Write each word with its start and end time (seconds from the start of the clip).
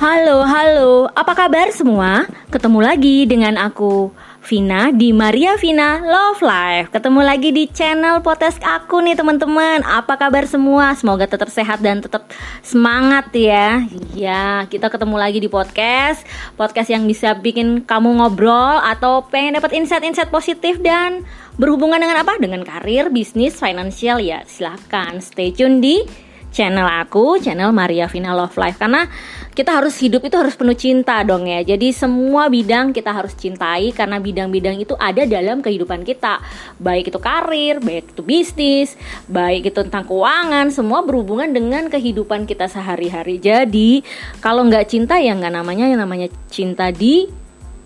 Halo, 0.00 0.48
halo. 0.48 1.12
Apa 1.12 1.36
kabar 1.36 1.68
semua? 1.76 2.24
Ketemu 2.48 2.80
lagi 2.80 3.28
dengan 3.28 3.60
aku 3.60 4.08
Vina 4.40 4.88
di 4.96 5.12
Maria 5.12 5.60
Vina 5.60 6.00
Love 6.00 6.40
Life. 6.40 6.88
Ketemu 6.88 7.20
lagi 7.20 7.52
di 7.52 7.68
channel 7.68 8.24
podcast 8.24 8.64
aku 8.64 9.04
nih 9.04 9.12
teman-teman. 9.12 9.84
Apa 9.84 10.16
kabar 10.16 10.48
semua? 10.48 10.96
Semoga 10.96 11.28
tetap 11.28 11.52
sehat 11.52 11.84
dan 11.84 12.00
tetap 12.00 12.32
semangat 12.64 13.28
ya. 13.36 13.84
Ya, 14.16 14.64
kita 14.72 14.88
ketemu 14.88 15.20
lagi 15.20 15.36
di 15.36 15.52
podcast. 15.52 16.24
Podcast 16.56 16.88
yang 16.88 17.04
bisa 17.04 17.36
bikin 17.36 17.84
kamu 17.84 18.24
ngobrol 18.24 18.80
atau 18.80 19.28
pengen 19.28 19.60
dapat 19.60 19.76
insight-insight 19.76 20.32
positif 20.32 20.80
dan 20.80 21.28
berhubungan 21.60 22.00
dengan 22.00 22.24
apa? 22.24 22.40
Dengan 22.40 22.64
karir, 22.64 23.12
bisnis, 23.12 23.60
financial 23.60 24.16
ya. 24.16 24.48
Silahkan 24.48 25.20
stay 25.20 25.52
tune 25.52 25.84
di 25.84 26.29
channel 26.50 26.86
aku, 26.86 27.38
channel 27.38 27.70
Maria 27.70 28.10
Vina 28.10 28.34
Love 28.34 28.58
Life 28.58 28.78
karena 28.78 29.06
kita 29.54 29.82
harus 29.82 29.98
hidup 29.98 30.22
itu 30.22 30.34
harus 30.38 30.54
penuh 30.54 30.74
cinta 30.78 31.22
dong 31.26 31.46
ya. 31.46 31.62
Jadi 31.62 31.90
semua 31.94 32.46
bidang 32.50 32.94
kita 32.94 33.10
harus 33.10 33.34
cintai 33.34 33.90
karena 33.90 34.22
bidang-bidang 34.22 34.78
itu 34.78 34.94
ada 34.98 35.26
dalam 35.26 35.62
kehidupan 35.62 36.06
kita. 36.06 36.38
Baik 36.78 37.10
itu 37.10 37.18
karir, 37.18 37.82
baik 37.82 38.14
itu 38.14 38.22
bisnis, 38.22 38.94
baik 39.26 39.70
itu 39.70 39.78
tentang 39.82 40.06
keuangan, 40.06 40.70
semua 40.74 41.02
berhubungan 41.02 41.50
dengan 41.50 41.86
kehidupan 41.90 42.46
kita 42.46 42.66
sehari-hari. 42.70 43.38
Jadi 43.38 44.02
kalau 44.38 44.66
nggak 44.66 44.90
cinta 44.90 45.18
ya 45.18 45.34
nggak 45.34 45.54
namanya 45.54 45.86
yang 45.90 46.00
namanya 46.02 46.30
cinta 46.50 46.90
di 46.94 47.26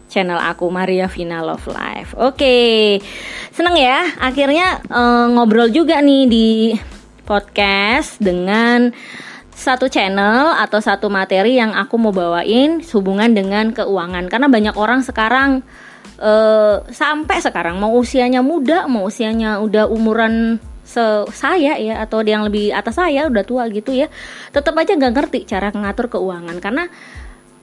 channel 0.08 0.38
aku 0.38 0.70
Maria 0.70 1.10
Vina 1.10 1.42
Love 1.42 1.66
Life. 1.74 2.14
Oke, 2.14 3.00
seneng 3.50 3.74
ya. 3.74 4.04
Akhirnya 4.22 4.78
uh, 4.86 5.26
ngobrol 5.34 5.74
juga 5.74 5.98
nih 5.98 6.22
di 6.30 6.46
podcast 7.24 8.20
dengan 8.22 8.92
satu 9.54 9.86
channel 9.86 10.50
atau 10.58 10.82
satu 10.82 11.06
materi 11.08 11.56
yang 11.56 11.72
aku 11.72 11.94
mau 11.96 12.10
bawain 12.10 12.82
hubungan 12.92 13.30
dengan 13.32 13.70
keuangan. 13.70 14.26
Karena 14.28 14.46
banyak 14.50 14.74
orang 14.76 15.00
sekarang 15.06 15.64
uh, 16.20 16.82
sampai 16.90 17.38
sekarang 17.40 17.78
mau 17.80 17.94
usianya 17.94 18.42
muda 18.44 18.86
mau 18.90 19.06
usianya 19.08 19.62
udah 19.62 19.88
umuran 19.88 20.58
se 20.84 21.00
saya 21.32 21.80
ya 21.80 22.04
atau 22.04 22.20
yang 22.20 22.44
lebih 22.44 22.68
atas 22.68 23.00
saya 23.00 23.24
udah 23.24 23.40
tua 23.40 23.72
gitu 23.72 23.96
ya 23.96 24.12
tetap 24.52 24.76
aja 24.76 24.92
nggak 24.92 25.14
ngerti 25.16 25.40
cara 25.48 25.72
ngatur 25.72 26.12
keuangan. 26.12 26.60
Karena 26.60 26.84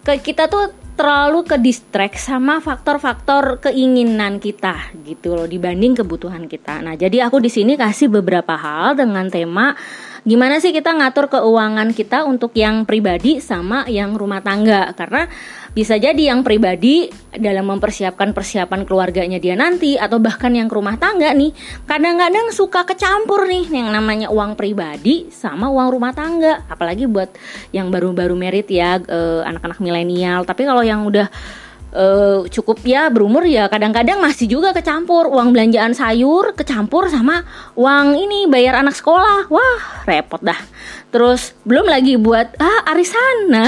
ke 0.01 0.17
kita 0.21 0.49
tuh 0.49 0.73
terlalu 1.01 1.47
ke 1.47 1.57
distract 1.57 2.19
sama 2.21 2.61
faktor-faktor 2.61 3.57
keinginan 3.63 4.37
kita 4.37 4.93
gitu 5.01 5.33
loh 5.33 5.49
dibanding 5.49 5.97
kebutuhan 5.97 6.45
kita. 6.45 6.83
Nah, 6.83 6.93
jadi 6.93 7.25
aku 7.25 7.41
di 7.41 7.49
sini 7.49 7.73
kasih 7.73 8.11
beberapa 8.11 8.53
hal 8.53 8.99
dengan 8.99 9.25
tema 9.31 9.73
gimana 10.21 10.61
sih 10.61 10.69
kita 10.69 10.93
ngatur 10.93 11.33
keuangan 11.33 11.97
kita 11.97 12.21
untuk 12.29 12.53
yang 12.53 12.85
pribadi 12.85 13.41
sama 13.41 13.89
yang 13.89 14.13
rumah 14.13 14.45
tangga 14.45 14.93
karena 14.93 15.25
bisa 15.71 15.95
jadi 15.95 16.35
yang 16.35 16.43
pribadi 16.43 17.07
dalam 17.31 17.63
mempersiapkan 17.71 18.35
persiapan 18.35 18.83
keluarganya 18.83 19.39
dia 19.39 19.55
nanti 19.55 19.95
atau 19.95 20.19
bahkan 20.19 20.51
yang 20.51 20.67
ke 20.67 20.75
rumah 20.75 20.99
tangga 20.99 21.31
nih 21.31 21.55
kadang-kadang 21.87 22.51
suka 22.51 22.83
kecampur 22.83 23.47
nih 23.47 23.71
yang 23.71 23.87
namanya 23.87 24.27
uang 24.27 24.59
pribadi 24.59 25.31
sama 25.31 25.71
uang 25.71 25.87
rumah 25.95 26.11
tangga. 26.11 26.67
Apalagi 26.67 27.07
buat 27.07 27.31
yang 27.71 27.87
baru-baru 27.87 28.35
merit 28.35 28.67
ya 28.67 28.99
eh, 28.99 29.41
anak-anak 29.47 29.79
milenial. 29.79 30.43
Tapi 30.43 30.67
kalau 30.67 30.83
yang 30.83 31.07
udah 31.07 31.31
uh, 31.95 32.47
cukup 32.47 32.81
ya 32.83 33.07
berumur 33.11 33.43
ya 33.47 33.67
kadang-kadang 33.67 34.19
masih 34.19 34.47
juga 34.47 34.71
kecampur. 34.75 35.27
Uang 35.31 35.55
belanjaan 35.55 35.95
sayur 35.95 36.55
kecampur 36.55 37.07
sama 37.07 37.43
uang 37.75 38.17
ini 38.17 38.47
bayar 38.47 38.81
anak 38.81 38.95
sekolah. 38.97 39.47
Wah 39.51 39.81
repot 40.07 40.41
dah. 40.41 40.57
Terus 41.11 41.51
belum 41.67 41.87
lagi 41.87 42.15
buat 42.15 42.55
ah 42.59 42.91
arisan. 42.91 43.37
Nah, 43.51 43.67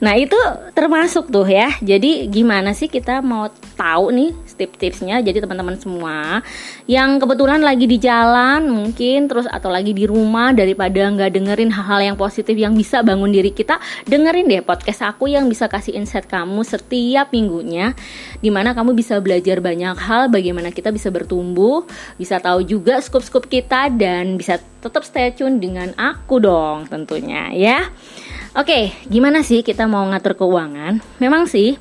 nah 0.00 0.14
itu 0.16 0.38
termasuk 0.72 1.28
tuh 1.28 1.44
ya. 1.44 1.68
Jadi 1.84 2.24
gimana 2.32 2.72
sih 2.72 2.88
kita 2.88 3.20
mau 3.20 3.52
tahu 3.76 4.08
nih 4.08 4.32
tips-tipsnya? 4.56 5.20
Jadi 5.20 5.44
teman-teman 5.44 5.76
semua 5.76 6.40
yang 6.86 7.18
kebetulan 7.18 7.60
lagi 7.62 7.84
di 7.84 7.98
jalan 7.98 8.70
mungkin 8.70 9.26
terus 9.26 9.46
atau 9.50 9.68
lagi 9.68 9.92
di 9.94 10.06
rumah 10.06 10.54
daripada 10.54 11.08
nggak 11.08 11.30
dengerin 11.34 11.70
hal-hal 11.74 12.00
yang 12.14 12.16
positif 12.16 12.54
yang 12.56 12.74
bisa 12.74 13.02
bangun 13.02 13.30
diri 13.30 13.50
kita 13.50 13.78
dengerin 14.06 14.48
deh 14.48 14.62
podcast 14.62 15.02
aku 15.14 15.30
yang 15.30 15.46
bisa 15.46 15.66
kasih 15.66 15.94
insight 15.98 16.26
kamu 16.26 16.62
setiap 17.02 17.34
minggunya 17.34 17.98
di 18.38 18.46
mana 18.54 18.78
kamu 18.78 18.94
bisa 18.94 19.18
belajar 19.18 19.58
banyak 19.58 19.98
hal 19.98 20.30
bagaimana 20.30 20.70
kita 20.70 20.94
bisa 20.94 21.10
bertumbuh 21.10 21.82
bisa 22.14 22.38
tahu 22.38 22.62
juga 22.62 23.02
scope-scope 23.02 23.50
kita 23.50 23.90
dan 23.90 24.38
bisa 24.38 24.62
tetap 24.78 25.02
stay 25.02 25.34
tune 25.34 25.58
dengan 25.58 25.90
aku 25.98 26.38
dong 26.38 26.86
tentunya 26.86 27.50
ya. 27.50 27.90
Oke, 28.54 28.94
gimana 29.10 29.42
sih 29.42 29.66
kita 29.66 29.90
mau 29.90 30.06
ngatur 30.06 30.38
keuangan? 30.38 31.02
Memang 31.18 31.50
sih 31.50 31.74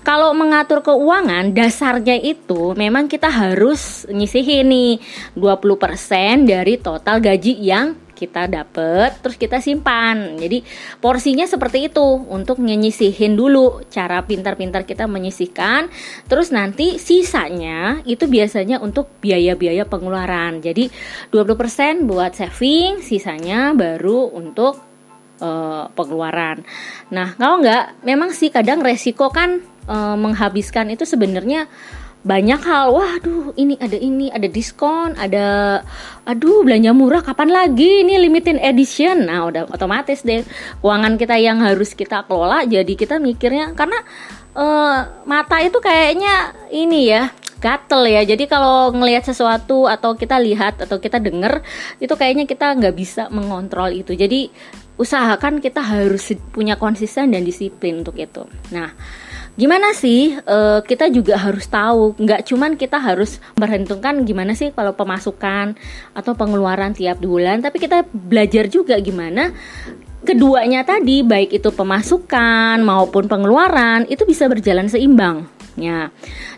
kalau 0.00 0.32
mengatur 0.32 0.80
keuangan 0.80 1.52
dasarnya 1.52 2.16
itu 2.16 2.72
memang 2.72 3.04
kita 3.04 3.28
harus 3.28 4.08
nyisihin 4.08 4.72
nih 4.72 4.92
20% 5.36 6.48
dari 6.48 6.80
total 6.80 7.20
gaji 7.20 7.52
yang 7.60 8.00
kita 8.24 8.48
dapat 8.48 9.20
terus 9.20 9.36
kita 9.36 9.60
simpan. 9.60 10.40
Jadi 10.40 10.64
porsinya 10.98 11.44
seperti 11.44 11.92
itu 11.92 12.24
untuk 12.32 12.56
menyisihin 12.56 13.36
dulu 13.36 13.84
cara 13.92 14.24
pintar-pintar 14.24 14.88
kita 14.88 15.04
menyisihkan. 15.04 15.92
Terus 16.24 16.48
nanti 16.48 16.96
sisanya 16.96 18.00
itu 18.08 18.24
biasanya 18.24 18.80
untuk 18.80 19.12
biaya-biaya 19.20 19.84
pengeluaran. 19.84 20.64
Jadi 20.64 20.88
20% 21.28 22.08
buat 22.08 22.32
saving 22.32 23.04
sisanya 23.04 23.76
baru 23.76 24.32
untuk 24.32 24.80
uh, 25.44 25.92
pengeluaran. 25.92 26.64
Nah 27.12 27.36
kalau 27.36 27.60
nggak? 27.60 28.04
Memang 28.08 28.32
sih 28.32 28.48
kadang 28.48 28.80
resiko 28.80 29.28
kan 29.28 29.60
uh, 29.86 30.16
menghabiskan 30.16 30.88
itu 30.88 31.04
sebenarnya 31.04 31.68
banyak 32.24 32.60
hal. 32.64 32.90
Waduh 32.90 33.52
ini 33.54 33.76
ada 33.76 33.94
ini 34.00 34.32
ada 34.32 34.48
diskon 34.48 35.12
ada 35.14 35.80
aduh 36.24 36.64
belanja 36.64 36.90
murah 36.96 37.20
kapan 37.20 37.52
lagi? 37.52 38.02
Ini 38.02 38.16
limited 38.16 38.58
edition. 38.64 39.28
Nah 39.28 39.52
udah 39.52 39.68
otomatis 39.68 40.24
deh. 40.24 40.42
Keuangan 40.80 41.20
kita 41.20 41.36
yang 41.36 41.60
harus 41.60 41.92
kita 41.92 42.24
kelola 42.24 42.64
jadi 42.64 42.92
kita 42.96 43.20
mikirnya 43.20 43.76
karena 43.76 44.00
uh, 44.56 45.22
mata 45.28 45.60
itu 45.60 45.76
kayaknya 45.78 46.56
ini 46.72 47.12
ya 47.12 47.28
gatel 47.60 48.08
ya. 48.08 48.24
Jadi 48.24 48.44
kalau 48.48 48.92
ngelihat 48.92 49.28
sesuatu 49.28 49.84
atau 49.84 50.16
kita 50.16 50.40
lihat 50.40 50.80
atau 50.80 50.96
kita 50.96 51.20
denger 51.20 51.60
itu 52.00 52.12
kayaknya 52.16 52.48
kita 52.48 52.72
nggak 52.72 52.96
bisa 52.96 53.28
mengontrol 53.28 53.92
itu. 53.92 54.16
Jadi 54.16 54.48
usahakan 54.96 55.58
kita 55.58 55.82
harus 55.82 56.32
punya 56.52 56.80
konsisten 56.80 57.36
dan 57.36 57.44
disiplin 57.44 58.00
untuk 58.00 58.16
itu. 58.16 58.48
Nah 58.72 58.92
gimana 59.54 59.94
sih 59.94 60.34
uh, 60.34 60.82
kita 60.82 61.06
juga 61.14 61.38
harus 61.38 61.70
tahu 61.70 62.18
nggak 62.18 62.42
cuman 62.50 62.74
kita 62.74 62.98
harus 62.98 63.38
memperhitungkan 63.54 64.26
gimana 64.26 64.58
sih 64.58 64.74
kalau 64.74 64.98
pemasukan 64.98 65.78
atau 66.10 66.32
pengeluaran 66.34 66.90
tiap 66.90 67.22
bulan 67.22 67.62
tapi 67.62 67.78
kita 67.78 68.02
belajar 68.10 68.66
juga 68.66 68.98
gimana 68.98 69.54
keduanya 70.24 70.82
tadi 70.82 71.22
baik 71.22 71.54
itu 71.54 71.70
pemasukan 71.70 72.82
maupun 72.82 73.30
pengeluaran 73.30 74.08
itu 74.10 74.26
bisa 74.26 74.48
berjalan 74.50 74.90
seimbang 74.90 75.46
ya. 75.76 76.10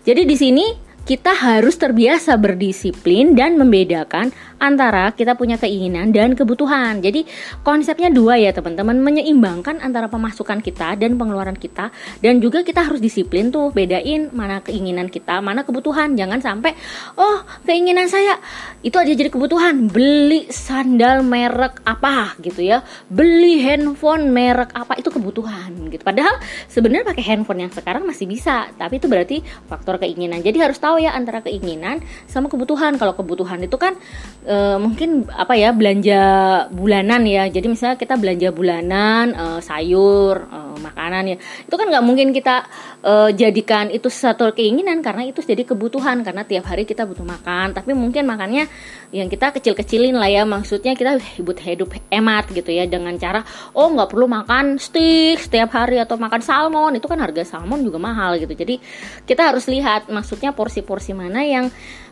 Jadi 0.06 0.23
di 0.25 0.37
sini 0.39 0.67
kita 1.06 1.31
harus 1.31 1.78
terbiasa 1.78 2.34
berdisiplin 2.34 3.39
dan 3.39 3.55
membedakan 3.55 4.34
antara 4.59 5.15
kita 5.15 5.39
punya 5.39 5.55
keinginan 5.55 6.11
dan 6.11 6.34
kebutuhan. 6.34 6.99
Jadi 6.99 7.23
konsepnya 7.62 8.11
dua 8.11 8.41
ya 8.41 8.50
teman-teman, 8.50 8.99
menyeimbangkan 8.99 9.79
antara 9.79 10.11
pemasukan 10.11 10.58
kita 10.58 10.99
dan 10.99 11.14
pengeluaran 11.14 11.55
kita 11.55 11.94
dan 12.19 12.43
juga 12.43 12.67
kita 12.67 12.82
harus 12.82 12.99
disiplin 12.99 13.55
tuh 13.55 13.70
bedain 13.70 14.35
mana 14.35 14.58
keinginan 14.67 15.06
kita, 15.06 15.38
mana 15.38 15.62
kebutuhan. 15.62 16.19
Jangan 16.19 16.43
sampai 16.43 16.75
oh, 17.14 17.47
keinginan 17.62 18.11
saya 18.11 18.43
itu 18.82 18.99
aja 18.99 19.14
jadi 19.14 19.31
kebutuhan, 19.31 19.87
beli 19.87 20.50
sandal 20.50 21.23
merek 21.23 21.87
apa 21.87 22.35
gitu 22.43 22.67
ya. 22.67 22.82
Beli 23.06 23.62
handphone 23.62 24.35
merek 24.35 24.75
apa 24.75 24.99
itu 24.99 25.12
kebutuhan 25.12 25.70
gitu. 25.93 26.03
Padahal 26.03 26.35
sebenarnya 26.67 27.06
pakai 27.14 27.25
handphone 27.31 27.62
yang 27.62 27.70
sekarang 27.70 28.03
masih 28.03 28.26
bisa, 28.26 28.67
tapi 28.75 28.99
itu 28.99 29.06
berarti 29.06 29.38
faktor 29.70 30.03
keinginan. 30.03 30.43
Jadi 30.43 30.58
harus 30.58 30.81
tahu 30.81 30.95
tahu 30.96 31.04
ya 31.04 31.12
antara 31.12 31.44
keinginan 31.44 32.00
sama 32.25 32.48
kebutuhan. 32.48 32.96
Kalau 32.96 33.12
kebutuhan 33.12 33.60
itu 33.60 33.76
kan 33.76 34.00
e, 34.48 34.56
mungkin 34.81 35.28
apa 35.28 35.52
ya 35.52 35.76
belanja 35.76 36.25
bulanan 36.72 37.28
ya. 37.28 37.52
Jadi 37.52 37.69
misalnya 37.69 38.00
kita 38.00 38.16
belanja 38.16 38.48
bulanan 38.56 39.37
e, 39.37 39.44
sayur, 39.60 40.48
e, 40.48 40.58
makanan 40.81 41.25
ya. 41.28 41.37
Itu 41.69 41.76
kan 41.76 41.93
nggak 41.93 42.00
mungkin 42.00 42.32
kita 42.32 42.64
e, 43.04 43.12
jadikan 43.37 43.93
itu 43.93 44.08
satu 44.08 44.56
keinginan 44.56 45.04
karena 45.04 45.28
itu 45.28 45.44
jadi 45.44 45.69
kebutuhan 45.69 46.25
karena 46.25 46.48
tiap 46.48 46.64
hari 46.64 46.88
kita 46.88 47.04
butuh 47.04 47.28
makan. 47.28 47.76
Tapi 47.76 47.93
mungkin 47.93 48.25
makannya 48.25 48.64
yang 49.12 49.28
kita 49.28 49.52
kecil-kecilin 49.52 50.16
lah 50.16 50.32
ya. 50.32 50.48
Maksudnya 50.48 50.96
kita 50.96 51.20
hidup 51.37 51.60
hidup 51.60 51.93
hemat 52.08 52.48
gitu 52.56 52.72
ya 52.72 52.88
dengan 52.88 53.12
cara 53.20 53.44
oh 53.76 53.93
nggak 53.93 54.08
perlu 54.08 54.25
makan 54.32 54.81
steak 54.81 55.44
setiap 55.44 55.76
hari 55.76 56.00
atau 56.00 56.16
makan 56.16 56.40
salmon 56.40 56.96
itu 56.96 57.04
kan 57.04 57.20
harga 57.20 57.44
salmon 57.44 57.84
juga 57.84 58.00
mahal 58.00 58.40
gitu. 58.40 58.56
Jadi 58.56 58.81
kita 59.28 59.52
harus 59.52 59.69
lihat 59.69 60.06
maksudnya 60.08 60.54
porsi 60.54 60.86
porsi 60.87 61.12
mana 61.12 61.43
yang 61.43 61.67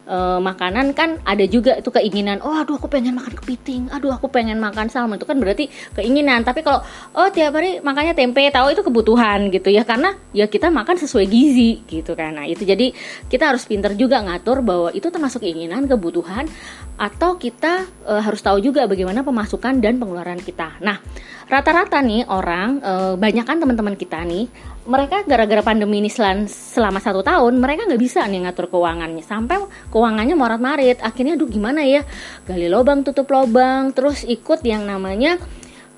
uh, 0.09 0.41
makanan 0.41 0.93
kan 0.93 1.21
ada 1.25 1.44
juga 1.49 1.76
itu 1.76 1.88
keinginan 1.88 2.41
oh 2.44 2.53
aduh 2.53 2.76
aku 2.76 2.88
pengen 2.88 3.17
makan 3.17 3.35
kepiting 3.37 3.88
aduh 3.93 4.12
aku 4.12 4.29
pengen 4.29 4.61
makan 4.61 4.88
salmon. 4.88 5.17
Itu 5.17 5.29
kan 5.29 5.41
berarti 5.41 5.69
keinginan. 5.97 6.44
Tapi 6.44 6.61
kalau 6.65 6.81
oh 7.17 7.29
tiap 7.32 7.56
hari 7.56 7.81
makannya 7.81 8.12
tempe 8.17 8.44
tahu 8.53 8.73
itu 8.73 8.82
kebutuhan 8.85 9.49
gitu 9.53 9.69
ya 9.73 9.82
karena 9.87 10.17
ya 10.37 10.49
kita 10.49 10.69
makan 10.69 10.97
sesuai 11.00 11.26
gizi 11.29 11.85
gitu 11.88 12.12
kan. 12.17 12.37
Nah 12.37 12.47
itu 12.49 12.65
jadi 12.65 12.93
kita 13.29 13.55
harus 13.55 13.65
pinter 13.65 13.97
juga 13.97 14.21
ngatur 14.25 14.61
bahwa 14.61 14.88
itu 14.93 15.09
termasuk 15.09 15.44
keinginan 15.44 15.88
kebutuhan 15.88 16.49
atau 16.94 17.35
kita 17.41 17.88
uh, 18.06 18.23
harus 18.23 18.38
tahu 18.38 18.62
juga 18.62 18.87
bagaimana 18.87 19.27
pemasukan 19.27 19.82
dan 19.82 19.99
pengeluaran 19.99 20.38
kita. 20.38 20.79
Nah 20.85 21.00
rata-rata 21.44 22.00
nih 22.00 22.25
orang 22.29 22.81
uh, 22.81 23.15
banyak 23.20 23.44
kan 23.44 23.61
teman-teman 23.61 23.99
kita 23.99 24.23
nih 24.25 24.49
mereka 24.84 25.25
gara-gara 25.25 25.64
pandemi 25.64 26.04
ini 26.04 26.12
selama 26.12 27.00
satu 27.00 27.25
tahun 27.25 27.56
mereka 27.56 27.88
nggak 27.88 28.02
bisa 28.02 28.25
nih 28.28 28.44
ngatur 28.44 28.69
keuangannya. 28.69 29.25
Sampai 29.25 29.64
keuangannya 29.88 30.36
morat 30.36 30.60
marit 30.60 31.00
akhirnya 31.00 31.40
aduh 31.40 31.48
gimana 31.48 31.84
ya? 31.84 32.04
Gali 32.44 32.69
lubang 32.69 33.00
tutup 33.00 33.28
lubang 33.32 33.96
terus 33.96 34.22
ikut 34.28 34.60
yang 34.62 34.84
namanya 34.84 35.40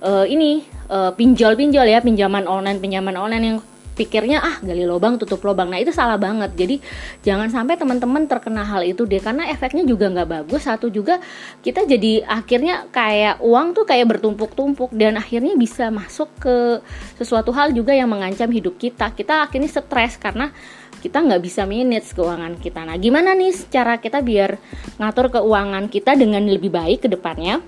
uh, 0.02 0.24
ini 0.26 0.62
uh, 0.90 1.10
pinjol-pinjol 1.14 1.86
ya 1.86 1.98
pinjaman 2.02 2.46
online 2.46 2.78
pinjaman 2.78 3.16
online 3.18 3.44
yang 3.44 3.58
pikirnya 3.96 4.44
ah 4.44 4.56
gali 4.60 4.84
lubang 4.84 5.16
tutup 5.16 5.40
lubang. 5.40 5.72
Nah 5.72 5.80
itu 5.80 5.90
salah 5.90 6.20
banget. 6.20 6.52
Jadi 6.52 6.76
jangan 7.24 7.48
sampai 7.48 7.80
teman-teman 7.80 8.28
terkena 8.28 8.62
hal 8.62 8.84
itu 8.84 9.08
deh 9.08 9.18
karena 9.18 9.48
efeknya 9.48 9.88
juga 9.88 10.12
nggak 10.12 10.28
bagus. 10.28 10.68
Satu 10.68 10.92
juga 10.92 11.18
kita 11.64 11.88
jadi 11.88 12.28
akhirnya 12.28 12.92
kayak 12.92 13.40
uang 13.40 13.72
tuh 13.72 13.88
kayak 13.88 14.06
bertumpuk-tumpuk 14.12 14.92
dan 14.92 15.16
akhirnya 15.16 15.56
bisa 15.56 15.88
masuk 15.88 16.28
ke 16.36 16.84
sesuatu 17.16 17.50
hal 17.56 17.72
juga 17.72 17.96
yang 17.96 18.12
mengancam 18.12 18.52
hidup 18.52 18.76
kita. 18.76 19.16
Kita 19.16 19.48
akhirnya 19.48 19.72
stres 19.72 20.20
karena 20.20 20.52
kita 21.00 21.24
nggak 21.24 21.42
bisa 21.42 21.64
manage 21.64 22.12
keuangan 22.12 22.60
kita. 22.60 22.84
Nah 22.84 23.00
gimana 23.00 23.32
nih 23.32 23.56
cara 23.72 23.96
kita 23.96 24.20
biar 24.20 24.60
ngatur 25.00 25.40
keuangan 25.40 25.88
kita 25.88 26.12
dengan 26.20 26.44
lebih 26.44 26.68
baik 26.68 27.06
ke 27.06 27.08
depannya? 27.08 27.64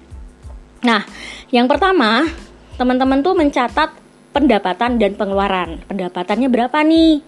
Nah 0.85 1.03
yang 1.49 1.65
pertama 1.65 2.29
teman-teman 2.77 3.25
tuh 3.25 3.35
mencatat 3.35 4.08
pendapatan 4.39 4.97
dan 5.03 5.13
pengeluaran. 5.19 5.83
Pendapatannya 5.87 6.49
berapa 6.51 6.79
nih? 6.87 7.23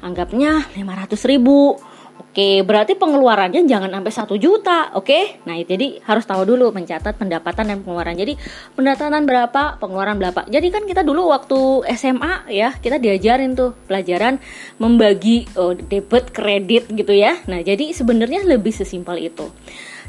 Anggapnya 0.00 0.64
500 0.76 1.30
ribu. 1.30 1.76
Oke, 2.20 2.62
berarti 2.62 2.94
pengeluarannya 2.94 3.66
jangan 3.66 3.90
sampai 3.90 4.12
satu 4.14 4.38
juta, 4.38 4.94
oke? 4.94 5.42
Nah, 5.50 5.56
jadi 5.66 5.98
harus 6.04 6.22
tahu 6.28 6.46
dulu 6.46 6.70
mencatat 6.70 7.18
pendapatan 7.18 7.66
dan 7.66 7.82
pengeluaran. 7.82 8.14
Jadi 8.14 8.38
pendapatan 8.78 9.26
berapa, 9.26 9.80
pengeluaran 9.82 10.14
berapa. 10.20 10.46
Jadi 10.46 10.68
kan 10.70 10.86
kita 10.86 11.02
dulu 11.02 11.32
waktu 11.32 11.90
SMA 11.98 12.46
ya, 12.52 12.76
kita 12.78 13.02
diajarin 13.02 13.58
tuh 13.58 13.74
pelajaran 13.88 14.38
membagi 14.78 15.50
oh, 15.58 15.74
debit 15.74 16.30
kredit 16.30 16.86
gitu 16.92 17.10
ya. 17.10 17.34
Nah, 17.50 17.66
jadi 17.66 17.90
sebenarnya 17.90 18.46
lebih 18.46 18.70
sesimpel 18.70 19.26
itu. 19.26 19.50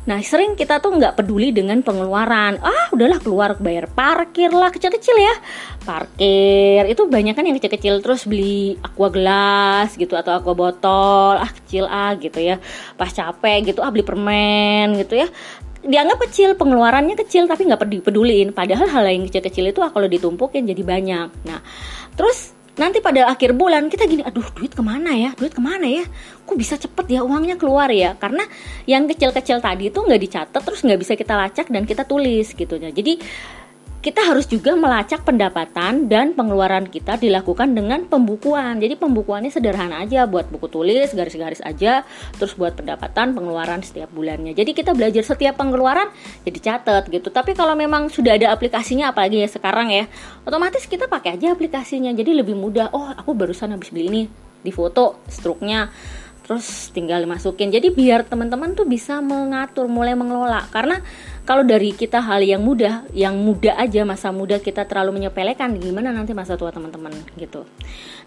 Nah 0.01 0.18
sering 0.25 0.57
kita 0.57 0.81
tuh 0.81 0.98
nggak 0.98 1.13
peduli 1.13 1.53
dengan 1.53 1.77
pengeluaran. 1.86 2.57
Ah 2.57 2.89
udahlah 2.89 3.21
keluar 3.21 3.53
bayar 3.62 3.86
parkir 3.86 4.50
lah 4.50 4.74
kecil-kecil 4.74 5.13
ya. 5.13 5.36
Parkir 5.86 6.89
itu 6.89 7.06
banyak 7.06 7.38
kan 7.38 7.45
yang 7.45 7.57
kecil-kecil 7.57 8.01
Terus 8.01 8.25
beli 8.25 8.77
aqua 8.81 9.09
gelas 9.09 9.94
gitu 9.98 10.18
Atau 10.18 10.33
aqua 10.33 10.57
botol. 10.57 11.38
Ah 11.38 11.51
kecil 11.53 11.86
ah 11.86 12.18
gitu 12.18 12.42
ya. 12.42 12.57
Pas 12.98 13.13
capek 13.13 13.74
gitu 13.74 13.86
ah 13.86 13.94
beli 13.94 14.01
permen 14.01 14.98
gitu 14.98 15.21
ya. 15.21 15.30
Dianggap 15.81 16.18
kecil 16.30 16.57
pengeluarannya 16.57 17.13
kecil 17.21 17.45
tapi 17.45 17.69
nggak 17.69 18.01
peduliin. 18.01 18.57
Padahal 18.57 18.89
hal 18.89 19.06
yang 19.06 19.30
kecil-kecil 19.30 19.69
itu 19.69 19.86
ah, 19.86 19.94
kalau 19.94 20.09
ditumpukin 20.09 20.65
jadi 20.65 20.81
banyak. 20.81 21.30
Nah 21.45 21.62
terus 22.18 22.57
nanti 22.81 22.97
pada 22.97 23.29
akhir 23.29 23.53
bulan 23.53 23.85
kita 23.93 24.09
gini 24.09 24.25
aduh 24.25 24.49
duit 24.57 24.73
ke 24.73 24.81
mana 24.81 25.13
ya? 25.13 25.29
Duit 25.37 25.53
ke 25.53 25.61
mana 25.61 25.85
ya? 25.85 26.01
Kok 26.49 26.57
bisa 26.57 26.81
cepet 26.81 27.05
ya 27.13 27.21
uangnya 27.21 27.61
keluar 27.61 27.93
ya? 27.93 28.17
Karena 28.17 28.41
yang 28.89 29.05
kecil-kecil 29.05 29.61
tadi 29.61 29.93
itu 29.93 30.01
nggak 30.01 30.17
dicatat 30.17 30.61
terus 30.65 30.81
nggak 30.81 30.97
bisa 30.97 31.13
kita 31.13 31.37
lacak 31.37 31.69
dan 31.69 31.85
kita 31.85 32.09
tulis 32.09 32.57
gitu. 32.57 32.81
Ya 32.81 32.89
jadi 32.89 33.21
kita 34.01 34.25
harus 34.25 34.50
juga 34.50 34.74
melacak 34.74 35.21
pendapatan 35.21 36.09
dan 36.09 36.33
pengeluaran 36.33 36.89
kita 36.89 37.21
dilakukan 37.21 37.69
dengan 37.77 38.09
pembukuan. 38.09 38.81
Jadi 38.81 38.98
pembukuannya 38.98 39.53
sederhana 39.53 40.01
aja 40.01 40.25
buat 40.25 40.50
buku 40.50 40.68
tulis, 40.74 41.13
garis-garis 41.13 41.62
aja, 41.62 42.01
terus 42.33 42.57
buat 42.57 42.74
pendapatan, 42.74 43.38
pengeluaran 43.38 43.86
setiap 43.86 44.09
bulannya. 44.09 44.57
Jadi 44.57 44.74
kita 44.74 44.98
belajar 44.98 45.21
setiap 45.21 45.62
pengeluaran 45.62 46.09
jadi 46.42 46.59
catat 46.59 47.13
gitu. 47.13 47.30
Tapi 47.30 47.53
kalau 47.53 47.77
memang 47.77 48.09
sudah 48.09 48.33
ada 48.33 48.50
aplikasinya 48.50 49.13
apalagi 49.13 49.38
ya 49.38 49.50
sekarang 49.50 49.94
ya, 49.94 50.09
otomatis 50.50 50.89
kita 50.89 51.06
pakai 51.06 51.38
aja 51.38 51.53
aplikasinya. 51.53 52.09
Jadi 52.09 52.33
lebih 52.33 52.57
mudah. 52.57 52.89
Oh, 52.98 53.13
aku 53.13 53.38
barusan 53.38 53.69
habis 53.69 53.94
beli 53.94 54.09
ini 54.09 54.24
di 54.62 54.74
foto 54.74 55.21
struknya 55.30 55.89
terus 56.51 56.92
tinggal 56.92 57.24
dimasukin 57.24 57.71
jadi 57.71 57.95
biar 57.95 58.27
teman-teman 58.27 58.75
tuh 58.75 58.83
bisa 58.83 59.24
mengatur 59.24 59.88
mulai 59.88 60.19
mengelola. 60.19 60.68
Karena 60.68 61.00
kalau 61.48 61.63
dari 61.63 61.95
kita 61.95 62.19
hal 62.19 62.44
yang 62.44 62.59
mudah 62.59 63.07
yang 63.15 63.39
muda 63.39 63.80
aja 63.80 64.03
masa 64.03 64.36
muda 64.36 64.59
kita 64.59 64.83
terlalu 64.83 65.24
menyepelekan 65.24 65.80
gimana 65.80 66.12
nanti 66.12 66.36
masa 66.36 66.59
tua 66.59 66.75
teman-teman 66.75 67.15
gitu. 67.39 67.63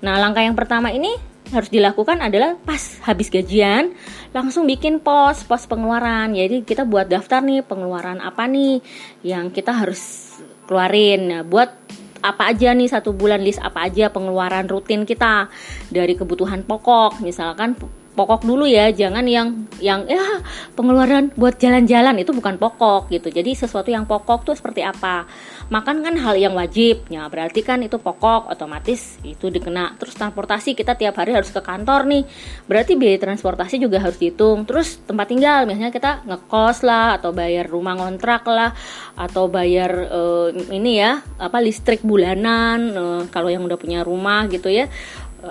Nah 0.01 0.17
langkah 0.17 0.41
yang 0.41 0.57
pertama 0.57 0.89
ini 0.89 1.13
harus 1.53 1.69
dilakukan 1.69 2.25
adalah 2.25 2.57
pas 2.65 2.97
habis 3.05 3.29
gajian 3.29 3.93
langsung 4.33 4.65
bikin 4.65 5.05
pos 5.05 5.45
pos 5.45 5.69
pengeluaran. 5.69 6.33
Jadi 6.33 6.65
kita 6.65 6.89
buat 6.89 7.05
daftar 7.05 7.45
nih 7.45 7.61
pengeluaran 7.61 8.25
apa 8.25 8.49
nih 8.49 8.81
yang 9.21 9.53
kita 9.53 9.85
harus 9.85 10.33
keluarin. 10.65 11.29
Nah, 11.29 11.43
buat 11.45 11.77
apa 12.25 12.57
aja 12.57 12.73
nih 12.73 12.89
satu 12.89 13.13
bulan 13.13 13.45
list 13.45 13.61
apa 13.61 13.85
aja 13.85 14.09
pengeluaran 14.09 14.65
rutin 14.65 15.05
kita. 15.05 15.53
Dari 15.93 16.17
kebutuhan 16.17 16.65
pokok 16.65 17.21
misalkan 17.21 17.77
pokok 18.15 18.47
dulu 18.47 18.65
ya 18.65 18.95
jangan 18.95 19.27
yang 19.27 19.67
yang 19.83 20.07
ya 20.07 20.41
pengeluaran 20.79 21.35
buat 21.35 21.59
jalan-jalan 21.59 22.15
itu 22.23 22.31
bukan 22.31 22.57
pokok 22.57 23.11
gitu. 23.11 23.29
Jadi 23.29 23.59
sesuatu 23.59 23.91
yang 23.91 24.07
pokok 24.07 24.47
tuh 24.47 24.55
seperti 24.55 24.87
apa? 24.87 25.27
Makan 25.69 26.07
kan 26.07 26.15
hal 26.23 26.39
yang 26.39 26.55
wajib 26.55 27.05
ya 27.11 27.27
berarti 27.27 27.61
kan 27.67 27.83
itu 27.83 27.99
pokok 27.99 28.49
otomatis 28.55 29.19
itu 29.27 29.51
dikena. 29.51 29.99
Terus 29.99 30.15
transportasi 30.15 30.79
kita 30.79 30.95
tiap 30.95 31.19
hari 31.19 31.35
harus 31.35 31.51
ke 31.51 31.59
kantor 31.59 32.07
nih 32.07 32.23
berarti 32.71 32.95
biaya 32.95 33.19
transportasi 33.19 33.83
juga 33.83 33.99
harus 33.99 34.17
dihitung. 34.17 34.63
Terus 34.65 35.03
tempat 35.03 35.27
tinggal 35.29 35.67
misalnya 35.67 35.91
kita 35.91 36.23
ngekos 36.25 36.87
lah 36.87 37.19
atau 37.19 37.35
bayar 37.35 37.67
rumah 37.67 37.99
ngontrak 37.99 38.47
lah 38.47 38.71
atau 39.19 39.51
bayar 39.51 39.91
uh, 40.11 40.49
ini 40.71 41.03
ya 41.03 41.23
apa 41.39 41.59
listrik 41.63 42.03
bulanan 42.03 42.79
uh, 42.95 43.23
kalau 43.31 43.51
yang 43.51 43.63
udah 43.63 43.79
punya 43.79 44.03
rumah 44.03 44.47
gitu 44.51 44.71
ya 44.71 44.87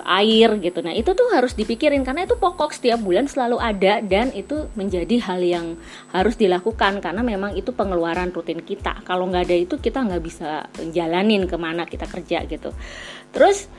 air 0.02 0.50
gitu. 0.58 0.82
Nah, 0.82 0.90
itu 0.90 1.14
tuh 1.14 1.30
harus 1.30 1.54
dipikirin 1.54 2.02
karena 2.02 2.26
itu 2.26 2.34
pokok 2.34 2.74
setiap 2.74 2.98
bulan 2.98 3.30
selalu 3.30 3.62
ada 3.62 4.02
dan 4.02 4.34
itu 4.34 4.66
menjadi 4.74 5.16
hal 5.22 5.40
yang 5.44 5.66
harus 6.10 6.34
dilakukan 6.34 6.98
karena 6.98 7.22
memang 7.22 7.54
itu 7.54 7.70
pengeluaran 7.70 8.34
rutin 8.34 8.58
kita. 8.58 9.06
Kalau 9.06 9.30
nggak 9.30 9.44
ada 9.46 9.56
itu 9.56 9.74
kita 9.78 10.02
nggak 10.02 10.22
bisa 10.24 10.66
jalanin 10.90 11.46
ke 11.46 11.56
mana 11.60 11.86
kita 11.86 12.10
kerja 12.10 12.42
gitu. 12.50 12.74
Terus 13.30 13.70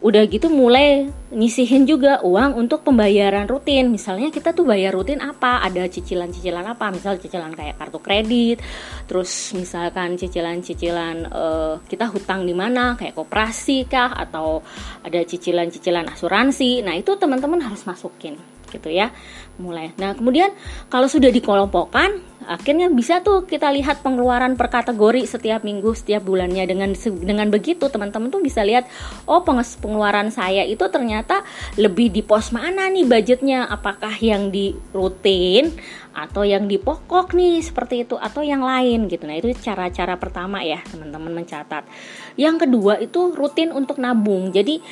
udah 0.00 0.24
gitu 0.32 0.48
mulai 0.48 1.12
nyisihin 1.28 1.84
juga 1.84 2.24
uang 2.24 2.56
untuk 2.56 2.80
pembayaran 2.88 3.44
rutin. 3.44 3.92
Misalnya 3.92 4.32
kita 4.32 4.56
tuh 4.56 4.64
bayar 4.64 4.96
rutin 4.96 5.20
apa? 5.20 5.60
Ada 5.60 5.86
cicilan-cicilan 5.92 6.64
apa? 6.64 6.88
Misal 6.88 7.20
cicilan 7.20 7.52
kayak 7.52 7.76
kartu 7.76 8.00
kredit 8.00 8.64
terus 9.04 9.52
misalkan 9.52 10.16
cicilan-cicilan 10.16 11.28
uh, 11.28 11.74
kita 11.84 12.08
hutang 12.08 12.48
di 12.48 12.56
mana? 12.56 12.96
Kayak 12.96 13.20
koperasi 13.20 13.84
kah? 13.84 14.16
Atau 14.16 14.64
ada 15.04 15.20
cicilan-cicilan 15.20 16.08
asuransi? 16.08 16.80
Nah 16.80 16.96
itu 16.96 17.14
teman-teman 17.20 17.60
harus 17.60 17.84
masukin 17.84 18.40
gitu 18.72 18.88
ya 18.88 19.12
mulai. 19.60 19.92
Nah, 20.00 20.16
kemudian 20.16 20.54
kalau 20.88 21.10
sudah 21.10 21.28
dikelompokkan, 21.28 22.29
akhirnya 22.48 22.88
bisa 22.88 23.20
tuh 23.20 23.44
kita 23.44 23.68
lihat 23.72 24.00
pengeluaran 24.00 24.56
per 24.56 24.72
kategori 24.72 25.24
setiap 25.28 25.64
minggu, 25.64 25.92
setiap 25.92 26.24
bulannya 26.24 26.64
dengan 26.64 26.90
dengan 26.96 27.48
begitu 27.52 27.88
teman-teman 27.92 28.32
tuh 28.32 28.40
bisa 28.40 28.64
lihat 28.64 28.88
oh 29.28 29.44
pengeluaran 29.44 30.32
saya 30.32 30.64
itu 30.64 30.84
ternyata 30.88 31.44
lebih 31.76 32.08
di 32.08 32.24
pos 32.24 32.52
mana 32.54 32.88
nih 32.88 33.04
budgetnya, 33.04 33.68
apakah 33.68 34.12
yang 34.20 34.48
di 34.48 34.72
rutin 34.94 35.72
atau 36.10 36.42
yang 36.42 36.66
di 36.66 36.76
pokok 36.76 37.32
nih 37.38 37.62
seperti 37.62 38.02
itu 38.02 38.18
atau 38.18 38.42
yang 38.42 38.66
lain 38.66 39.06
gitu. 39.06 39.30
Nah, 39.30 39.38
itu 39.38 39.54
cara-cara 39.62 40.18
pertama 40.18 40.58
ya, 40.60 40.82
teman-teman 40.90 41.42
mencatat. 41.42 41.86
Yang 42.34 42.66
kedua 42.66 42.98
itu 42.98 43.30
rutin 43.30 43.70
untuk 43.70 44.02
nabung. 44.02 44.50
Jadi 44.50 44.82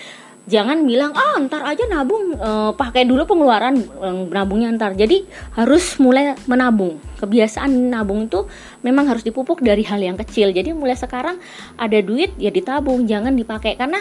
jangan 0.49 0.83
bilang 0.89 1.13
ah 1.13 1.37
ntar 1.45 1.63
aja 1.69 1.85
nabung 1.87 2.35
e, 2.35 2.51
pakai 2.73 3.05
dulu 3.05 3.29
pengeluaran 3.29 3.77
e, 3.77 4.09
nabungnya 4.33 4.73
ntar. 4.75 4.97
Jadi 4.97 5.29
harus 5.55 6.01
mulai 6.01 6.35
menabung. 6.49 6.99
Kebiasaan 7.21 7.93
nabung 7.93 8.27
itu 8.27 8.49
memang 8.83 9.13
harus 9.13 9.23
dipupuk 9.23 9.61
dari 9.61 9.85
hal 9.85 10.01
yang 10.01 10.17
kecil. 10.17 10.51
Jadi 10.51 10.73
mulai 10.73 10.97
sekarang 10.97 11.37
ada 11.77 11.99
duit 12.01 12.35
ya 12.41 12.49
ditabung 12.49 13.05
jangan 13.05 13.37
dipakai. 13.37 13.77
Karena 13.77 14.01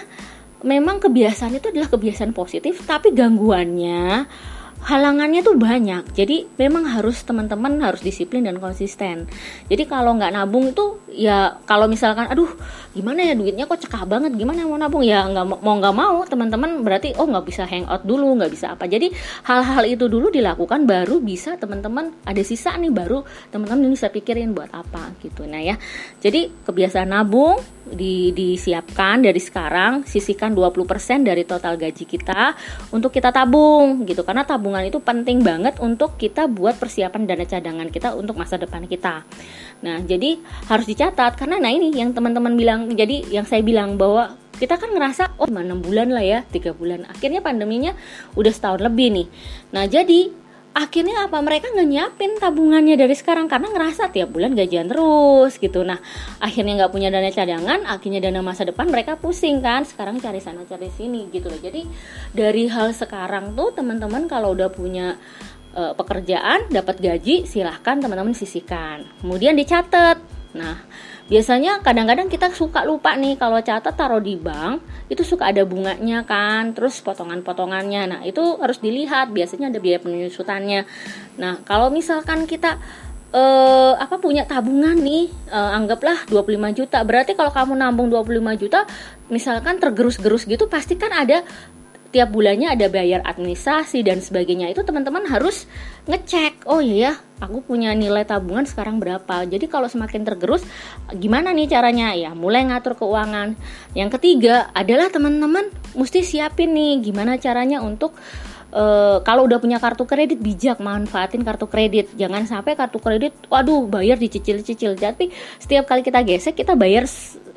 memang 0.66 0.98
kebiasaan 0.98 1.54
itu 1.60 1.70
adalah 1.70 1.92
kebiasaan 1.92 2.34
positif 2.34 2.82
tapi 2.90 3.14
gangguannya 3.14 4.26
halangannya 4.88 5.44
tuh 5.44 5.60
banyak. 5.60 6.16
Jadi 6.16 6.48
memang 6.56 6.88
harus 6.88 7.20
teman-teman 7.28 7.76
harus 7.84 8.00
disiplin 8.00 8.48
dan 8.48 8.56
konsisten. 8.64 9.28
Jadi 9.68 9.84
kalau 9.84 10.16
nggak 10.16 10.32
nabung 10.32 10.72
itu 10.72 11.04
ya 11.12 11.60
kalau 11.68 11.92
misalkan 11.92 12.32
aduh 12.32 12.48
gimana 12.96 13.20
ya 13.28 13.34
duitnya 13.36 13.68
kok 13.68 13.84
cekah 13.84 14.08
banget 14.08 14.32
gimana 14.40 14.64
mau 14.64 14.80
nabung? 14.80 15.04
Ya 15.04 15.28
nggak 15.28 15.60
mau 15.60 15.76
nggak 15.76 15.96
mau 15.96 16.24
teman-teman 16.24 16.88
berarti 16.88 17.12
oh 17.20 17.28
nggak 17.28 17.46
bisa 17.46 17.68
hangout 17.68 18.08
dulu 18.08 18.40
nggak 18.40 18.52
bisa 18.56 18.80
apa. 18.80 18.88
Jadi 18.88 19.12
hal-hal 19.44 19.84
itu 19.92 20.08
dulu 20.08 20.32
dilakukan 20.32 20.88
baru 20.88 21.20
bisa 21.20 21.60
teman-teman 21.60 22.16
ada 22.24 22.40
sisa 22.48 22.72
nih 22.80 22.90
baru 22.90 23.28
teman-teman 23.52 23.92
bisa 23.92 24.08
pikirin 24.08 24.56
buat 24.56 24.72
apa 24.72 25.12
gitu. 25.20 25.44
Nah 25.44 25.60
ya. 25.60 25.76
Jadi 26.24 26.48
kebiasaan 26.64 27.12
nabung 27.12 27.60
di, 27.94 28.36
disiapkan 28.36 29.24
dari 29.24 29.40
sekarang 29.40 30.04
sisihkan 30.04 30.52
20% 30.52 31.24
dari 31.24 31.44
total 31.48 31.80
gaji 31.80 32.04
kita 32.04 32.56
untuk 32.92 33.14
kita 33.14 33.32
tabung 33.32 34.04
gitu. 34.04 34.24
Karena 34.28 34.44
tabungan 34.44 34.84
itu 34.84 35.00
penting 35.00 35.44
banget 35.46 35.80
untuk 35.80 36.20
kita 36.20 36.52
buat 36.52 36.76
persiapan 36.76 37.24
dana 37.24 37.46
cadangan 37.48 37.88
kita 37.88 38.16
untuk 38.18 38.36
masa 38.36 38.60
depan 38.60 38.84
kita. 38.88 39.24
Nah 39.84 40.02
jadi 40.04 40.42
harus 40.68 40.86
dicatat 40.90 41.38
karena 41.38 41.62
nah 41.62 41.72
ini 41.72 41.94
yang 41.94 42.12
teman-teman 42.12 42.54
bilang 42.58 42.92
jadi 42.92 43.28
yang 43.30 43.46
saya 43.46 43.62
bilang 43.62 43.96
bahwa 43.96 44.36
kita 44.58 44.74
kan 44.82 44.90
ngerasa 44.90 45.38
oh 45.38 45.46
6 45.46 45.86
bulan 45.86 46.10
lah 46.10 46.26
ya 46.26 46.40
tiga 46.50 46.74
bulan. 46.74 47.06
Akhirnya 47.06 47.46
pandeminya 47.46 47.94
udah 48.34 48.50
setahun 48.50 48.82
lebih 48.82 49.14
nih. 49.14 49.28
Nah 49.72 49.86
jadi 49.86 50.47
akhirnya 50.78 51.26
apa? 51.26 51.42
Mereka 51.42 51.74
nggak 51.74 51.90
nyiapin 51.90 52.32
tabungannya 52.38 52.94
dari 52.94 53.18
sekarang 53.18 53.50
karena 53.50 53.74
ngerasa 53.74 54.14
tiap 54.14 54.30
bulan 54.30 54.54
gajian 54.54 54.86
terus 54.86 55.58
gitu. 55.58 55.82
Nah 55.82 55.98
akhirnya 56.38 56.86
nggak 56.86 56.92
punya 56.94 57.10
dana 57.10 57.34
cadangan 57.34 57.90
akhirnya 57.90 58.22
dana 58.22 58.46
masa 58.46 58.70
depan 58.70 58.86
mereka 58.86 59.18
pusing 59.18 59.58
kan 59.58 59.82
sekarang 59.90 60.22
cari 60.22 60.38
sana 60.38 60.62
cari 60.70 60.94
sini 60.94 61.34
gitu 61.34 61.50
loh. 61.50 61.58
Jadi 61.58 61.82
dari 62.30 62.70
hal 62.70 62.94
sekarang 62.94 63.58
tuh 63.58 63.74
teman-teman 63.74 64.30
kalau 64.30 64.54
udah 64.54 64.70
punya 64.70 65.18
uh, 65.74 65.98
pekerjaan 65.98 66.70
dapat 66.70 67.02
gaji 67.02 67.50
silahkan 67.50 67.98
teman-teman 67.98 68.38
sisihkan. 68.38 69.10
Kemudian 69.26 69.58
dicatat. 69.58 70.22
Nah 70.54 70.78
biasanya 71.28 71.84
kadang-kadang 71.84 72.32
kita 72.32 72.52
suka 72.56 72.88
lupa 72.88 73.16
nih 73.20 73.36
kalau 73.36 73.60
catat 73.60 73.94
taruh 73.94 74.24
di 74.24 74.40
bank 74.40 74.80
itu 75.12 75.24
suka 75.28 75.52
ada 75.52 75.68
bunganya 75.68 76.24
kan 76.24 76.72
terus 76.72 77.04
potongan-potongannya. 77.04 78.04
Nah 78.08 78.22
itu 78.24 78.42
harus 78.60 78.80
dilihat 78.80 79.32
biasanya 79.32 79.72
ada 79.72 79.80
biaya 79.80 80.00
penyusutannya. 80.00 80.88
Nah 81.40 81.60
kalau 81.68 81.92
misalkan 81.92 82.48
kita 82.48 82.80
eh, 83.36 83.94
apa 84.00 84.16
punya 84.20 84.48
tabungan 84.48 84.96
nih 84.96 85.28
eh, 85.52 85.72
anggaplah 85.76 86.28
25 86.32 86.80
juta 86.80 87.04
berarti 87.04 87.36
kalau 87.36 87.52
kamu 87.52 87.74
nambung 87.76 88.08
25 88.08 88.62
juta 88.62 88.88
misalkan 89.28 89.80
tergerus-gerus 89.84 90.48
gitu 90.48 90.72
pasti 90.72 90.96
kan 90.96 91.12
ada 91.12 91.44
tiap 92.10 92.32
bulannya 92.32 92.74
ada 92.74 92.88
bayar 92.88 93.22
administrasi 93.24 94.02
dan 94.02 94.24
sebagainya 94.24 94.72
itu 94.72 94.82
teman-teman 94.84 95.28
harus 95.28 95.68
ngecek 96.08 96.66
oh 96.66 96.80
iya 96.80 96.96
ya 96.98 97.14
aku 97.38 97.62
punya 97.62 97.94
nilai 97.94 98.26
tabungan 98.26 98.66
sekarang 98.66 98.98
berapa. 98.98 99.46
Jadi 99.46 99.70
kalau 99.70 99.86
semakin 99.86 100.26
tergerus 100.26 100.66
gimana 101.14 101.54
nih 101.54 101.70
caranya? 101.70 102.14
Ya 102.18 102.34
mulai 102.34 102.66
ngatur 102.66 102.98
keuangan. 102.98 103.54
Yang 103.94 104.10
ketiga 104.18 104.74
adalah 104.74 105.14
teman-teman 105.14 105.70
mesti 105.94 106.26
siapin 106.26 106.74
nih 106.74 107.02
gimana 107.02 107.38
caranya 107.38 107.82
untuk 107.82 108.18
Uh, 108.68 109.24
kalau 109.24 109.48
udah 109.48 109.64
punya 109.64 109.80
kartu 109.80 110.04
kredit 110.04 110.44
bijak 110.44 110.84
manfaatin 110.84 111.40
kartu 111.48 111.72
kredit. 111.72 112.12
Jangan 112.20 112.44
sampai 112.44 112.76
kartu 112.76 113.00
kredit 113.00 113.32
waduh 113.48 113.88
bayar 113.88 114.20
dicicil-cicil. 114.20 115.00
Tapi 115.00 115.32
setiap 115.56 115.88
kali 115.88 116.04
kita 116.04 116.20
gesek 116.28 116.60
kita 116.60 116.76
bayar 116.76 117.08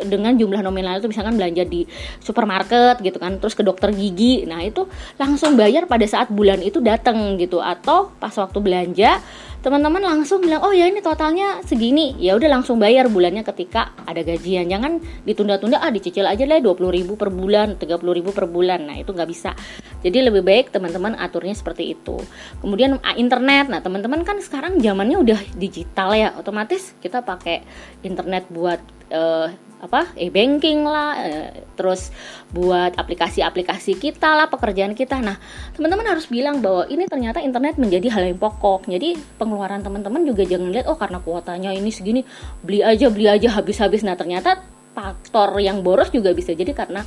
dengan 0.07 0.37
jumlah 0.37 0.61
nominal 0.65 0.99
itu 1.01 1.09
misalkan 1.11 1.37
belanja 1.37 1.67
di 1.67 1.85
supermarket 2.23 3.03
gitu 3.05 3.21
kan 3.21 3.37
terus 3.37 3.53
ke 3.53 3.63
dokter 3.67 3.93
gigi. 3.93 4.49
Nah 4.49 4.65
itu 4.65 4.89
langsung 5.21 5.59
bayar 5.59 5.85
pada 5.85 6.07
saat 6.09 6.33
bulan 6.33 6.61
itu 6.65 6.81
datang 6.81 7.37
gitu. 7.37 7.61
Atau 7.61 8.13
pas 8.17 8.33
waktu 8.33 8.59
belanja 8.61 9.21
teman-teman 9.61 10.01
langsung 10.01 10.41
bilang 10.41 10.65
oh 10.65 10.73
ya 10.73 10.89
ini 10.89 11.05
totalnya 11.05 11.61
segini. 11.65 12.17
Ya 12.17 12.33
udah 12.37 12.49
langsung 12.49 12.81
bayar 12.81 13.13
bulannya 13.13 13.45
ketika 13.45 13.93
ada 14.09 14.25
gajian. 14.25 14.69
Jangan 14.73 15.01
ditunda-tunda 15.29 15.81
ah 15.85 15.93
dicicil 15.93 16.25
aja 16.25 16.45
lah 16.49 16.65
20 16.65 16.81
ribu 16.97 17.21
per 17.21 17.29
bulan 17.29 17.77
30 17.77 18.01
ribu 18.01 18.33
per 18.33 18.49
bulan. 18.49 18.89
Nah 18.89 18.97
itu 18.97 19.13
nggak 19.13 19.29
bisa. 19.29 19.53
Jadi 20.01 20.19
lebih 20.25 20.41
baik 20.41 20.73
teman-teman 20.73 21.13
aturnya 21.21 21.53
seperti 21.53 21.93
itu. 21.93 22.17
Kemudian 22.65 22.97
ah, 23.05 23.17
internet. 23.21 23.69
Nah 23.69 23.85
teman-teman 23.85 24.25
kan 24.25 24.41
sekarang 24.41 24.81
zamannya 24.81 25.21
udah 25.21 25.41
digital 25.61 26.17
ya. 26.17 26.33
Otomatis 26.41 26.97
kita 27.05 27.21
pakai 27.21 27.61
internet 28.01 28.49
buat 28.49 28.81
uh, 29.13 29.70
apa 29.81 30.13
e-banking 30.13 30.85
lah 30.85 31.17
e, 31.25 31.31
terus 31.73 32.13
buat 32.53 32.93
aplikasi-aplikasi 33.01 33.97
kita 33.97 34.37
lah 34.37 34.47
pekerjaan 34.53 34.93
kita. 34.93 35.19
Nah 35.25 35.41
teman-teman 35.73 36.13
harus 36.13 36.29
bilang 36.29 36.61
bahwa 36.61 36.85
ini 36.93 37.09
ternyata 37.09 37.41
internet 37.41 37.81
menjadi 37.81 38.13
hal 38.13 38.23
yang 38.29 38.39
pokok. 38.39 38.85
Jadi 38.87 39.17
pengeluaran 39.41 39.81
teman-teman 39.81 40.21
juga 40.29 40.45
jangan 40.45 40.69
lihat 40.69 40.87
oh 40.87 41.01
karena 41.01 41.19
kuotanya 41.25 41.73
ini 41.73 41.89
segini 41.89 42.21
beli 42.61 42.85
aja 42.85 43.09
beli 43.09 43.27
aja 43.27 43.57
habis-habis. 43.57 44.05
Nah 44.05 44.15
ternyata 44.21 44.61
faktor 44.93 45.57
yang 45.65 45.81
boros 45.81 46.13
juga 46.13 46.37
bisa 46.37 46.53
jadi 46.53 46.77
karena 46.77 47.01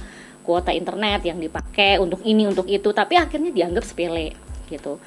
kuota 0.44 0.74
internet 0.74 1.24
yang 1.24 1.40
dipakai 1.40 2.02
untuk 2.02 2.20
ini 2.26 2.50
untuk 2.50 2.68
itu 2.68 2.90
tapi 2.92 3.16
akhirnya 3.16 3.54
dianggap 3.54 3.86
sepele 3.86 4.34
gitu. 4.68 4.98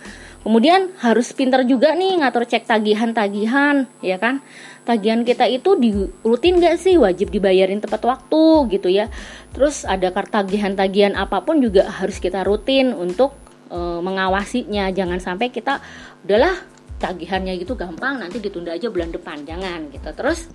Kemudian 0.46 0.94
harus 1.02 1.34
pintar 1.34 1.66
juga 1.66 1.90
nih 1.98 2.22
ngatur 2.22 2.46
cek 2.46 2.70
tagihan-tagihan 2.70 3.90
ya 3.98 4.14
kan 4.22 4.38
tagihan 4.86 5.26
kita 5.26 5.50
itu 5.50 5.74
di 5.74 5.90
rutin 6.22 6.62
gak 6.62 6.78
sih? 6.78 6.94
Wajib 6.94 7.34
dibayarin 7.34 7.82
tepat 7.82 8.06
waktu 8.06 8.70
gitu 8.70 8.86
ya. 8.86 9.10
Terus 9.50 9.82
ada 9.82 10.14
tagihan-tagihan 10.14 11.18
apa 11.18 11.42
pun 11.42 11.58
juga 11.58 11.90
harus 11.90 12.22
kita 12.22 12.46
rutin 12.46 12.94
untuk 12.94 13.34
e, 13.66 13.76
mengawasinya. 13.76 14.94
Jangan 14.94 15.18
sampai 15.18 15.50
kita 15.50 15.82
udahlah 16.22 16.54
tagihannya 17.02 17.58
gitu 17.60 17.74
gampang 17.76 18.22
nanti 18.22 18.38
ditunda 18.38 18.72
aja 18.72 18.86
bulan 18.86 19.10
depan. 19.10 19.42
Jangan 19.42 19.90
gitu. 19.90 20.08
Terus 20.14 20.46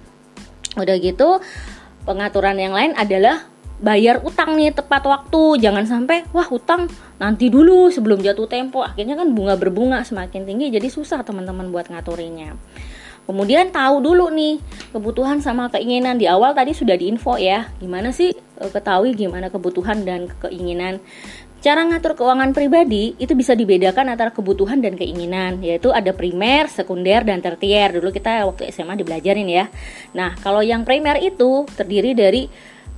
udah 0.80 0.96
gitu 1.04 1.44
pengaturan 2.08 2.56
yang 2.56 2.72
lain 2.72 2.96
adalah 2.96 3.52
bayar 3.84 4.24
utang 4.24 4.56
nih 4.56 4.72
tepat 4.72 5.04
waktu. 5.12 5.60
Jangan 5.60 5.84
sampai 5.84 6.24
wah 6.32 6.48
utang 6.48 6.88
nanti 7.20 7.52
dulu 7.52 7.92
sebelum 7.92 8.24
jatuh 8.24 8.48
tempo. 8.48 8.80
Akhirnya 8.80 9.20
kan 9.20 9.36
bunga 9.36 9.60
berbunga 9.60 10.08
semakin 10.08 10.48
tinggi 10.48 10.72
jadi 10.72 10.88
susah 10.88 11.28
teman-teman 11.28 11.68
buat 11.68 11.92
ngaturinnya 11.92 12.56
Kemudian 13.30 13.70
tahu 13.70 14.02
dulu 14.02 14.34
nih 14.34 14.60
kebutuhan 14.92 15.40
sama 15.40 15.70
keinginan 15.72 16.18
di 16.18 16.26
awal 16.26 16.52
tadi 16.52 16.74
sudah 16.74 16.98
diinfo 16.98 17.38
ya. 17.38 17.70
Gimana 17.78 18.12
sih 18.12 18.34
e, 18.34 18.64
ketahui 18.68 19.14
gimana 19.14 19.48
kebutuhan 19.48 20.04
dan 20.04 20.28
keinginan. 20.42 21.00
Cara 21.62 21.86
ngatur 21.86 22.18
keuangan 22.18 22.58
pribadi 22.58 23.14
itu 23.22 23.38
bisa 23.38 23.54
dibedakan 23.54 24.18
antara 24.18 24.34
kebutuhan 24.34 24.82
dan 24.82 24.98
keinginan, 24.98 25.62
yaitu 25.62 25.94
ada 25.94 26.10
primer, 26.10 26.66
sekunder, 26.66 27.22
dan 27.22 27.38
tertier. 27.38 27.94
Dulu 27.94 28.10
kita 28.10 28.50
waktu 28.50 28.74
SMA 28.74 28.98
dibelajarin 28.98 29.46
ya. 29.46 29.70
Nah, 30.18 30.34
kalau 30.42 30.66
yang 30.66 30.82
primer 30.82 31.22
itu 31.22 31.70
terdiri 31.78 32.18
dari 32.18 32.50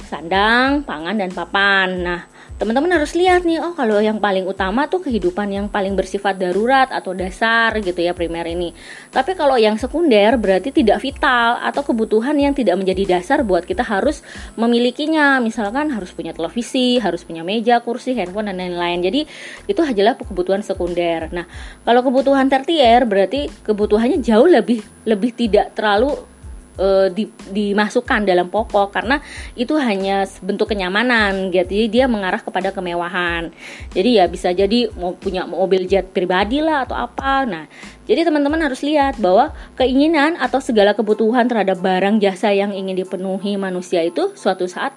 sandang, 0.03 0.83
pangan, 0.83 1.15
dan 1.17 1.31
papan. 1.31 1.89
Nah, 2.03 2.21
teman-teman 2.53 3.01
harus 3.01 3.17
lihat 3.17 3.43
nih 3.43 3.57
oh 3.59 3.73
kalau 3.73 3.97
yang 3.97 4.21
paling 4.21 4.45
utama 4.45 4.85
tuh 4.85 5.01
kehidupan 5.01 5.49
yang 5.49 5.67
paling 5.67 5.97
bersifat 5.97 6.37
darurat 6.37 6.85
atau 6.93 7.11
dasar 7.11 7.73
gitu 7.81 7.97
ya 7.97 8.13
primer 8.13 8.45
ini. 8.45 8.71
Tapi 9.09 9.33
kalau 9.33 9.57
yang 9.57 9.75
sekunder 9.81 10.37
berarti 10.37 10.69
tidak 10.69 11.01
vital 11.01 11.57
atau 11.59 11.81
kebutuhan 11.81 12.37
yang 12.37 12.53
tidak 12.53 12.77
menjadi 12.77 13.17
dasar 13.17 13.41
buat 13.41 13.65
kita 13.65 13.81
harus 13.81 14.21
memilikinya. 14.53 15.41
Misalkan 15.41 15.89
harus 15.91 16.13
punya 16.13 16.31
televisi 16.31 17.01
harus 17.01 17.25
punya 17.25 17.41
meja 17.41 17.81
kursi 17.81 18.13
handphone 18.13 18.53
dan 18.53 18.61
lain-lain. 18.61 19.01
Jadi 19.01 19.21
itu 19.65 19.81
adalah 19.81 20.13
kebutuhan 20.15 20.61
sekunder. 20.61 21.33
Nah 21.33 21.49
kalau 21.83 22.05
kebutuhan 22.05 22.47
tertier 22.47 23.03
berarti 23.09 23.49
kebutuhannya 23.65 24.21
jauh 24.21 24.47
lebih 24.47 24.79
lebih 25.03 25.35
tidak 25.35 25.73
terlalu 25.75 26.32
uh, 26.77 27.07
di, 27.09 27.29
dimasukkan 27.29 28.25
dalam 28.25 28.49
pokok 28.49 28.93
karena 28.93 29.19
itu 29.53 29.75
hanya 29.77 30.25
bentuk 30.41 30.71
kenyamanan 30.71 31.49
gitu. 31.53 31.69
Jadi 31.69 31.87
dia 31.89 32.05
mengarah 32.09 32.41
kepada 32.41 32.73
kemewahan. 32.73 33.53
Jadi 33.93 34.09
ya 34.21 34.25
bisa 34.29 34.49
jadi 34.53 34.89
mau 34.97 35.13
punya 35.17 35.45
mobil 35.45 35.85
jet 35.85 36.09
pribadi 36.13 36.63
lah 36.63 36.85
atau 36.87 36.95
apa. 36.97 37.45
Nah 37.45 37.65
jadi 38.03 38.27
teman-teman 38.27 38.59
harus 38.59 38.83
lihat 38.83 39.19
bahwa 39.21 39.55
keinginan 39.79 40.35
atau 40.39 40.59
segala 40.59 40.91
kebutuhan 40.91 41.47
terhadap 41.47 41.79
barang 41.79 42.19
jasa 42.19 42.51
yang 42.51 42.75
ingin 42.75 42.99
dipenuhi 42.99 43.55
manusia 43.55 44.03
itu 44.03 44.33
suatu 44.35 44.67
saat 44.67 44.93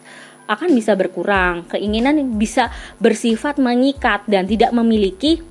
akan 0.46 0.70
bisa 0.74 0.94
berkurang. 0.94 1.66
Keinginan 1.66 2.38
bisa 2.38 2.70
bersifat 3.02 3.58
mengikat 3.58 4.22
dan 4.30 4.46
tidak 4.46 4.70
memiliki 4.70 5.42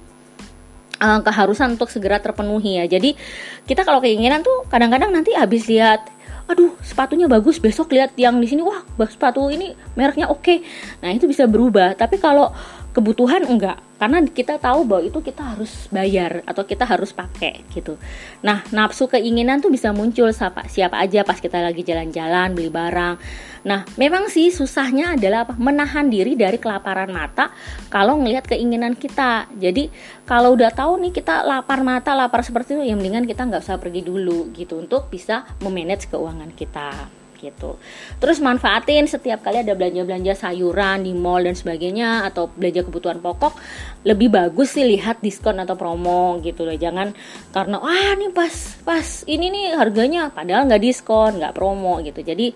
uh, 0.99 1.19
keharusan 1.21 1.75
untuk 1.75 1.91
segera 1.91 2.19
terpenuhi 2.23 2.79
ya. 2.79 2.85
Jadi 2.87 3.15
kita 3.67 3.83
kalau 3.83 3.99
keinginan 3.99 4.41
tuh 4.41 4.63
kadang-kadang 4.71 5.11
nanti 5.11 5.35
habis 5.35 5.67
lihat 5.67 6.14
aduh 6.45 6.77
sepatunya 6.85 7.25
bagus 7.25 7.57
besok 7.57 7.89
lihat 7.97 8.13
yang 8.21 8.37
di 8.37 8.45
sini 8.45 8.61
wah 8.61 8.85
sepatu 9.09 9.49
ini 9.49 9.73
mereknya 9.97 10.29
oke 10.29 10.45
okay. 10.45 10.57
nah 11.01 11.09
itu 11.09 11.25
bisa 11.25 11.49
berubah 11.49 11.97
tapi 11.97 12.21
kalau 12.21 12.53
kebutuhan 12.95 13.43
enggak. 13.43 13.83
Karena 13.99 14.23
kita 14.23 14.55
tahu 14.55 14.87
bahwa 14.87 15.03
itu 15.03 15.19
kita 15.19 15.55
harus 15.55 15.91
bayar 15.91 16.43
atau 16.47 16.63
kita 16.63 16.87
harus 16.87 17.11
pakai 17.11 17.67
gitu. 17.75 17.99
Nah 18.43 18.63
nafsu 18.71 19.11
keinginan 19.11 19.59
tuh 19.59 19.71
bisa 19.71 19.91
muncul 19.91 20.31
siapa 20.31 20.67
siapa 20.71 20.99
aja 20.99 21.27
pas 21.27 21.35
kita 21.35 21.59
lagi 21.59 21.83
jalan-jalan 21.83 22.55
beli 22.55 22.71
barang. 22.71 23.15
Nah 23.67 23.83
memang 23.99 24.31
sih 24.31 24.51
susahnya 24.51 25.19
adalah 25.19 25.43
apa? 25.47 25.59
Menahan 25.59 26.07
diri 26.07 26.39
dari 26.39 26.55
kelaparan 26.55 27.11
mata 27.11 27.51
kalau 27.91 28.19
ngelihat 28.23 28.47
keinginan 28.47 28.95
kita. 28.95 29.51
Jadi 29.59 29.91
kalau 30.23 30.55
udah 30.55 30.71
tahu 30.71 30.99
nih 31.03 31.11
kita 31.11 31.43
lapar 31.43 31.83
mata 31.83 32.15
lapar 32.15 32.43
seperti 32.43 32.79
itu 32.79 32.83
yang 32.87 32.99
mendingan 32.99 33.27
kita 33.27 33.43
nggak 33.43 33.63
usah 33.63 33.79
pergi 33.79 34.03
dulu 34.03 34.55
gitu 34.55 34.79
untuk 34.79 35.11
bisa 35.11 35.43
memanage 35.59 36.07
keuangan 36.07 36.51
kita 36.55 37.24
gitu. 37.45 37.77
Terus 38.17 38.41
manfaatin 38.41 39.05
setiap 39.05 39.45
kali 39.45 39.61
ada 39.61 39.77
belanja-belanja 39.77 40.33
sayuran 40.33 41.05
di 41.05 41.13
mall 41.13 41.45
dan 41.45 41.53
sebagainya 41.53 42.25
atau 42.25 42.49
belanja 42.49 42.81
kebutuhan 42.81 43.21
pokok 43.21 43.53
lebih 44.01 44.33
bagus 44.33 44.73
sih 44.73 44.85
lihat 44.85 45.21
diskon 45.21 45.61
atau 45.61 45.77
promo 45.77 46.41
gitu 46.41 46.65
loh. 46.65 46.73
Jangan 46.73 47.13
karena 47.53 47.77
wah 47.77 48.17
ini 48.17 48.33
pas 48.33 48.53
pas 48.81 49.05
ini 49.29 49.53
nih 49.53 49.65
harganya 49.77 50.33
padahal 50.33 50.65
nggak 50.65 50.81
diskon, 50.81 51.37
nggak 51.37 51.53
promo 51.53 52.01
gitu. 52.01 52.25
Jadi 52.25 52.49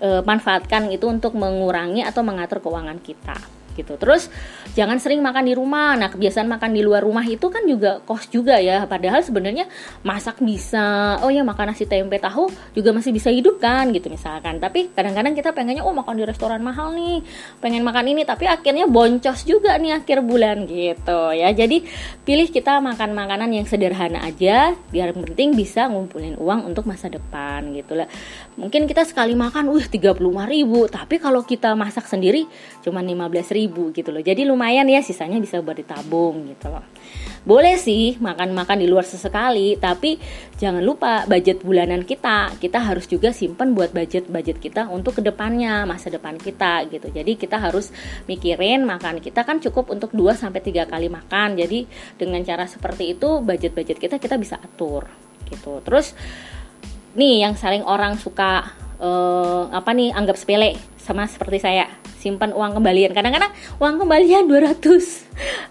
e, 0.00 0.08
manfaatkan 0.24 0.88
itu 0.88 1.04
untuk 1.06 1.36
mengurangi 1.36 2.00
atau 2.00 2.24
mengatur 2.24 2.64
keuangan 2.64 2.98
kita 2.98 3.61
gitu. 3.76 3.96
Terus 3.96 4.28
jangan 4.76 5.00
sering 5.00 5.20
makan 5.20 5.48
di 5.48 5.54
rumah. 5.56 5.96
Nah, 5.96 6.08
kebiasaan 6.12 6.48
makan 6.48 6.70
di 6.74 6.82
luar 6.84 7.04
rumah 7.04 7.24
itu 7.24 7.48
kan 7.48 7.64
juga 7.64 8.02
kos 8.02 8.28
juga 8.28 8.58
ya. 8.58 8.84
Padahal 8.84 9.24
sebenarnya 9.24 9.68
masak 10.02 10.40
bisa. 10.42 11.18
Oh 11.24 11.30
ya, 11.32 11.44
makan 11.46 11.72
nasi 11.72 11.88
tempe 11.88 12.18
tahu 12.18 12.48
juga 12.76 12.90
masih 12.92 13.12
bisa 13.14 13.28
hidup 13.32 13.62
kan 13.62 13.88
gitu 13.94 14.12
misalkan. 14.12 14.58
Tapi 14.58 14.92
kadang-kadang 14.92 15.32
kita 15.32 15.54
pengennya 15.56 15.86
oh 15.86 15.94
makan 15.94 16.18
di 16.18 16.24
restoran 16.26 16.60
mahal 16.60 16.92
nih. 16.92 17.24
Pengen 17.62 17.82
makan 17.86 18.12
ini 18.12 18.22
tapi 18.26 18.50
akhirnya 18.50 18.84
boncos 18.90 19.44
juga 19.48 19.76
nih 19.78 20.02
akhir 20.02 20.24
bulan 20.24 20.66
gitu 20.66 21.32
ya. 21.32 21.48
Jadi 21.54 21.84
pilih 22.26 22.48
kita 22.50 22.82
makan 22.82 23.14
makanan 23.14 23.50
yang 23.54 23.64
sederhana 23.64 24.24
aja 24.26 24.74
biar 24.90 25.14
penting 25.14 25.54
bisa 25.54 25.88
ngumpulin 25.88 26.36
uang 26.36 26.68
untuk 26.68 26.84
masa 26.84 27.08
depan 27.08 27.72
gitu 27.72 27.96
lah. 27.96 28.08
Mungkin 28.58 28.84
kita 28.84 29.06
sekali 29.06 29.32
makan 29.38 29.70
wih 29.72 29.86
35 29.86 30.18
ribu 30.48 30.84
tapi 30.90 31.16
kalau 31.22 31.46
kita 31.46 31.72
masak 31.78 32.04
sendiri 32.10 32.44
cuma 32.82 33.00
15 33.00 33.56
ribu 33.56 33.61
ribu 33.62 33.94
gitu 33.94 34.10
loh. 34.10 34.18
Jadi 34.18 34.42
lumayan 34.42 34.90
ya 34.90 34.98
sisanya 34.98 35.38
bisa 35.38 35.62
buat 35.62 35.78
ditabung 35.78 36.50
gitu 36.50 36.66
loh. 36.66 36.82
Boleh 37.42 37.74
sih 37.74 38.18
makan-makan 38.22 38.78
di 38.78 38.86
luar 38.86 39.02
sesekali 39.02 39.74
tapi 39.74 40.14
jangan 40.58 40.82
lupa 40.82 41.26
budget 41.26 41.62
bulanan 41.62 42.02
kita. 42.06 42.54
Kita 42.58 42.78
harus 42.78 43.06
juga 43.10 43.34
simpan 43.34 43.74
buat 43.74 43.90
budget-budget 43.90 44.58
kita 44.62 44.86
untuk 44.90 45.18
ke 45.18 45.22
depannya 45.22 45.82
masa 45.86 46.10
depan 46.10 46.38
kita 46.38 46.86
gitu. 46.90 47.10
Jadi 47.10 47.38
kita 47.38 47.58
harus 47.58 47.90
mikirin 48.30 48.86
makan 48.86 49.18
kita 49.18 49.42
kan 49.42 49.58
cukup 49.58 49.90
untuk 49.90 50.14
2 50.14 50.38
sampai 50.38 50.62
tiga 50.62 50.86
kali 50.86 51.10
makan. 51.10 51.58
Jadi 51.58 51.86
dengan 52.18 52.42
cara 52.46 52.66
seperti 52.66 53.18
itu 53.18 53.42
budget-budget 53.42 53.98
kita 53.98 54.16
kita 54.22 54.38
bisa 54.38 54.58
atur 54.62 55.06
gitu. 55.50 55.82
Terus 55.82 56.14
nih 57.18 57.42
yang 57.42 57.54
saling 57.58 57.82
orang 57.82 58.16
suka 58.16 58.70
uh, 59.02 59.66
apa 59.74 59.90
nih 59.92 60.14
anggap 60.14 60.38
sepele 60.38 60.78
sama 60.96 61.26
seperti 61.26 61.58
saya 61.58 61.90
simpan 62.22 62.54
uang 62.54 62.78
kembalian. 62.78 63.10
Kadang-kadang 63.10 63.50
uang 63.82 64.06
kembalian 64.06 64.46
200 64.46 64.78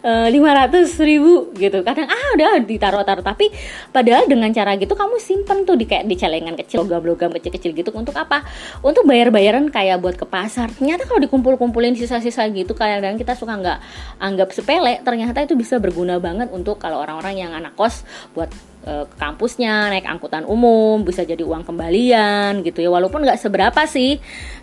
uh, 0.04 0.28
500 0.28 1.08
ribu 1.08 1.56
gitu. 1.56 1.80
Kadang 1.88 2.12
ah 2.12 2.28
udah 2.36 2.60
ditaruh-taruh. 2.60 3.24
Tapi 3.24 3.48
padahal 3.96 4.28
dengan 4.28 4.52
cara 4.52 4.76
gitu 4.76 4.92
kamu 4.92 5.16
simpan 5.24 5.64
tuh 5.64 5.80
di 5.80 5.88
kayak 5.88 6.12
di 6.12 6.20
celengan 6.20 6.60
kecil 6.60 6.84
logam-logam 6.84 7.32
kecil-kecil 7.32 7.72
gitu. 7.72 7.96
Untuk 7.96 8.20
apa? 8.20 8.44
Untuk 8.84 9.08
bayar-bayaran 9.08 9.72
kayak 9.72 10.04
buat 10.04 10.20
ke 10.20 10.28
pasar. 10.28 10.68
Ternyata 10.76 11.08
kalau 11.08 11.24
dikumpul-kumpulin 11.24 11.96
sisa-sisa 11.96 12.44
gitu 12.52 12.76
kadang-kadang 12.76 13.16
kita 13.16 13.34
suka 13.40 13.56
nggak 13.56 13.80
anggap 14.20 14.52
sepele 14.52 15.00
ternyata 15.08 15.40
itu 15.46 15.56
bisa 15.56 15.80
berguna 15.80 16.20
banget 16.20 16.52
untuk 16.52 16.76
kalau 16.82 17.00
orang-orang 17.00 17.40
yang 17.40 17.52
anak 17.56 17.78
kos 17.80 18.04
buat 18.36 18.52
eh, 18.84 19.06
ke 19.08 19.16
kampusnya 19.16 19.94
naik 19.94 20.10
angkutan 20.10 20.44
umum 20.44 21.06
bisa 21.08 21.24
jadi 21.24 21.46
uang 21.46 21.64
kembalian 21.64 22.66
gitu 22.66 22.84
ya. 22.84 22.90
Walaupun 22.92 23.24
nggak 23.24 23.40
seberapa 23.40 23.82
sih 23.88 24.20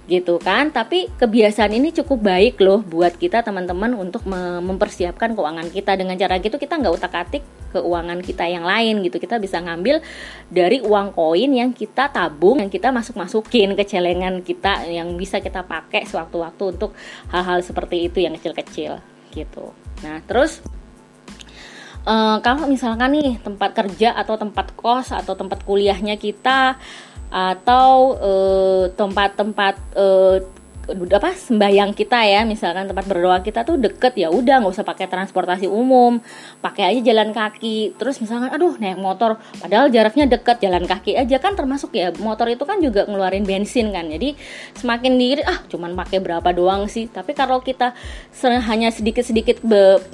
gitu 0.09 0.41
kan 0.41 0.73
tapi 0.73 1.07
kebiasaan 1.21 1.71
ini 1.79 1.95
cukup 1.95 2.27
baik 2.27 2.59
loh 2.59 2.83
buat 2.83 3.15
kita 3.15 3.47
teman-teman 3.47 3.95
untuk 3.95 4.27
mempersiapkan 4.27 5.39
keuangan 5.39 5.71
kita. 5.71 5.95
Dengan 5.95 6.19
cara 6.19 6.43
gitu 6.43 6.59
kita 6.59 6.75
nggak 6.75 6.95
utak-atik 6.99 7.43
keuangan 7.71 8.19
kita 8.21 8.51
yang 8.51 8.67
lain 8.67 9.01
gitu. 9.07 9.23
Kita 9.23 9.39
bisa 9.39 9.63
ngambil 9.63 10.03
dari 10.51 10.83
uang 10.83 11.15
koin 11.15 11.55
yang 11.55 11.71
kita 11.71 12.11
tabung 12.11 12.59
yang 12.59 12.69
kita 12.69 12.91
masuk-masukin 12.91 13.79
ke 13.79 13.87
celengan 13.87 14.43
kita 14.43 14.91
yang 14.91 15.15
bisa 15.15 15.39
kita 15.39 15.63
pakai 15.63 16.03
sewaktu-waktu 16.05 16.63
untuk 16.75 16.99
hal-hal 17.31 17.63
seperti 17.63 18.11
itu 18.11 18.19
yang 18.27 18.35
kecil-kecil 18.35 18.99
gitu. 19.33 19.71
Nah 20.03 20.19
terus 20.27 20.61
Uh, 22.09 22.41
kalau 22.41 22.65
misalkan 22.65 23.13
nih 23.13 23.37
tempat 23.45 23.77
kerja 23.77 24.17
atau 24.17 24.41
tempat 24.41 24.73
kos 24.73 25.13
atau 25.13 25.37
tempat 25.37 25.61
kuliahnya 25.61 26.17
kita 26.17 26.81
atau 27.29 28.17
eh, 28.17 28.85
tempat-tempat 28.97 29.77
uh, 29.93 30.41
apa 30.89 31.31
sembahyang 31.37 31.93
kita 31.93 32.25
ya. 32.25 32.49
Misalkan 32.49 32.89
tempat 32.89 33.05
berdoa 33.05 33.45
kita 33.45 33.63
tuh 33.63 33.77
deket 33.77 34.17
ya 34.17 34.33
udah 34.33 34.65
nggak 34.65 34.73
usah 34.73 34.87
pakai 34.87 35.07
transportasi 35.07 35.69
umum. 35.69 36.21
Pakai 36.65 36.95
aja 36.95 37.13
jalan 37.13 37.37
kaki. 37.37 37.99
Terus 38.01 38.19
misalkan 38.25 38.49
aduh 38.49 38.81
naik 38.81 38.97
motor. 38.97 39.37
Padahal 39.61 39.93
jaraknya 39.93 40.25
deket 40.25 40.65
jalan 40.65 40.89
kaki 40.89 41.15
aja 41.15 41.37
kan 41.37 41.53
termasuk 41.53 41.93
ya 41.93 42.11
motor 42.19 42.49
itu 42.49 42.65
kan 42.65 42.81
juga 42.81 43.05
ngeluarin 43.05 43.45
bensin 43.45 43.93
kan. 43.93 44.09
Jadi 44.09 44.35
semakin 44.77 45.13
diri 45.21 45.43
ah 45.45 45.61
cuman 45.69 45.93
pakai 45.93 46.19
berapa 46.25 46.49
doang 46.57 46.89
sih? 46.89 47.07
Tapi 47.07 47.37
kalau 47.37 47.61
kita 47.61 47.93
hanya 48.69 48.89
sedikit 48.89 49.23
sedikit 49.27 49.61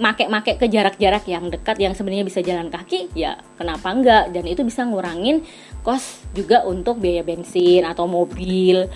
make-make 0.00 0.58
ke 0.58 0.66
jarak-jarak 0.66 1.24
yang 1.30 1.48
dekat 1.48 1.76
yang 1.78 1.94
sebenarnya 1.94 2.26
bisa 2.26 2.40
jalan 2.42 2.68
kaki 2.68 3.14
ya 3.14 3.38
kenapa 3.54 3.88
enggak? 3.94 4.24
Dan 4.34 4.44
itu 4.50 4.66
bisa 4.66 4.82
ngurangin 4.82 5.46
kos 5.84 6.24
juga 6.32 6.64
untuk 6.64 6.96
biaya 6.98 7.20
bensin 7.20 7.84
atau 7.84 8.08
mobil 8.08 8.88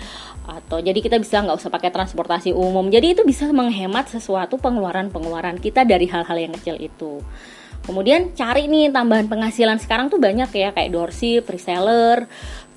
atau 0.49 0.81
jadi 0.81 0.97
kita 0.97 1.21
bisa 1.21 1.45
nggak 1.45 1.57
usah 1.61 1.69
pakai 1.69 1.93
transportasi 1.93 2.49
umum. 2.51 2.89
Jadi 2.89 3.13
itu 3.13 3.21
bisa 3.21 3.45
menghemat 3.53 4.09
sesuatu 4.09 4.57
pengeluaran 4.57 5.13
pengeluaran 5.13 5.61
kita 5.61 5.85
dari 5.85 6.09
hal-hal 6.09 6.37
yang 6.37 6.53
kecil 6.57 6.75
itu. 6.81 7.21
Kemudian 7.85 8.35
cari 8.37 8.67
nih 8.69 8.91
tambahan 8.91 9.25
penghasilan. 9.25 9.79
Sekarang 9.81 10.11
tuh 10.11 10.21
banyak 10.21 10.51
ya 10.51 10.69
kayak 10.75 10.91
doorship 10.93 11.47
reseller 11.47 12.27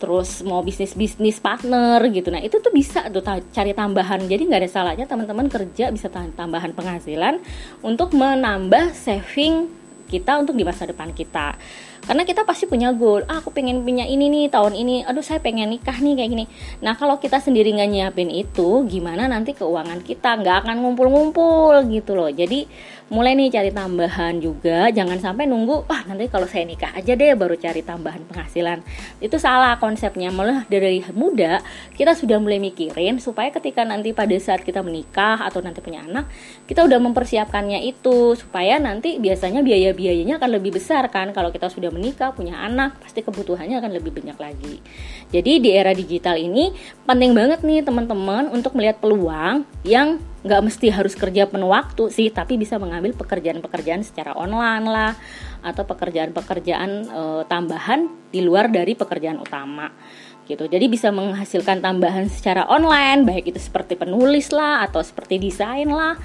terus 0.00 0.42
mau 0.42 0.66
bisnis 0.66 0.98
bisnis 0.98 1.38
partner 1.38 2.02
gitu. 2.11 2.32
Nah 2.35 2.42
itu 2.42 2.58
tuh 2.58 2.74
bisa 2.74 3.06
tuh 3.12 3.22
cari 3.52 3.72
tambahan. 3.74 4.24
Jadi 4.24 4.42
nggak 4.48 4.61
ada 4.66 4.70
salahnya 4.70 5.06
teman-teman 5.06 5.46
kerja 5.50 5.90
bisa 5.92 6.08
tambahan 6.11 6.74
penghasilan 6.74 7.38
untuk 7.85 8.14
menambah 8.14 8.94
saving 8.94 9.82
kita 10.12 10.37
untuk 10.37 10.52
di 10.52 10.64
masa 10.64 10.85
depan 10.85 11.08
kita 11.16 11.56
karena 12.02 12.26
kita 12.26 12.42
pasti 12.42 12.66
punya 12.66 12.90
goal. 12.90 13.22
Ah, 13.30 13.38
aku 13.38 13.54
pengen 13.54 13.86
punya 13.86 14.02
ini 14.02 14.26
nih 14.26 14.50
tahun 14.50 14.74
ini. 14.74 15.06
Aduh 15.06 15.22
saya 15.22 15.38
pengen 15.38 15.70
nikah 15.70 15.94
nih 16.02 16.18
kayak 16.18 16.30
gini. 16.34 16.44
Nah 16.82 16.98
kalau 16.98 17.22
kita 17.22 17.38
sendiri 17.38 17.70
nggak 17.70 17.90
nyiapin 17.94 18.26
itu 18.26 18.82
gimana 18.90 19.30
nanti 19.30 19.54
keuangan 19.54 20.02
kita? 20.02 20.42
Nggak 20.42 20.66
akan 20.66 20.82
ngumpul-ngumpul 20.82 21.86
gitu 21.94 22.18
loh. 22.18 22.26
Jadi 22.26 22.66
mulai 23.06 23.38
nih 23.38 23.54
cari 23.54 23.70
tambahan 23.70 24.42
juga. 24.42 24.90
Jangan 24.90 25.22
sampai 25.22 25.46
nunggu 25.46 25.86
ah 25.86 26.02
nanti 26.10 26.26
kalau 26.26 26.50
saya 26.50 26.66
nikah 26.66 26.90
aja 26.90 27.14
deh 27.14 27.38
baru 27.38 27.54
cari 27.54 27.86
tambahan 27.86 28.26
penghasilan. 28.26 28.82
Itu 29.22 29.38
salah 29.38 29.78
konsepnya. 29.78 30.34
Malah 30.34 30.66
dari 30.66 31.06
muda 31.14 31.62
kita 31.94 32.18
sudah 32.18 32.42
mulai 32.42 32.58
mikirin 32.58 33.22
supaya 33.22 33.54
ketika 33.54 33.86
nanti 33.86 34.10
pada 34.10 34.34
saat 34.42 34.66
kita 34.66 34.82
menikah 34.82 35.38
atau 35.38 35.62
nanti 35.62 35.78
punya 35.78 36.02
anak 36.02 36.26
kita 36.66 36.82
udah 36.82 36.98
mempersiapkannya 36.98 37.78
itu. 37.86 38.34
Supaya 38.34 38.82
nanti 38.82 39.22
biasanya 39.22 39.62
biaya-biayanya 39.62 40.42
akan 40.42 40.50
lebih 40.58 40.74
besar 40.82 41.06
kan 41.06 41.30
kalau 41.30 41.54
kita 41.54 41.70
sudah 41.70 41.91
menikah 41.92 42.33
punya 42.33 42.59
anak 42.59 42.96
pasti 42.98 43.20
kebutuhannya 43.20 43.78
akan 43.78 43.92
lebih 43.92 44.11
banyak 44.16 44.38
lagi. 44.40 44.81
Jadi 45.28 45.61
di 45.61 45.70
era 45.70 45.92
digital 45.92 46.40
ini 46.40 46.72
penting 47.05 47.37
banget 47.37 47.61
nih 47.61 47.85
teman-teman 47.85 48.48
untuk 48.48 48.72
melihat 48.72 48.98
peluang 48.98 49.68
yang 49.85 50.18
nggak 50.42 50.62
mesti 50.64 50.90
harus 50.90 51.14
kerja 51.14 51.46
penuh 51.46 51.70
waktu 51.70 52.11
sih 52.11 52.35
tapi 52.35 52.59
bisa 52.59 52.74
mengambil 52.74 53.14
pekerjaan-pekerjaan 53.14 54.02
secara 54.02 54.35
online 54.35 54.87
lah 54.90 55.12
atau 55.62 55.87
pekerjaan-pekerjaan 55.87 56.90
e, 57.07 57.22
tambahan 57.46 58.11
di 58.35 58.42
luar 58.42 58.66
dari 58.72 58.98
pekerjaan 58.98 59.38
utama. 59.38 59.87
Gitu. 60.42 60.66
Jadi 60.66 60.90
bisa 60.90 61.14
menghasilkan 61.14 61.78
tambahan 61.78 62.26
secara 62.26 62.66
online 62.66 63.22
baik 63.22 63.55
itu 63.55 63.61
seperti 63.62 63.94
penulis 63.94 64.50
lah 64.50 64.83
atau 64.83 64.98
seperti 64.98 65.38
desain 65.38 65.87
lah 65.87 66.18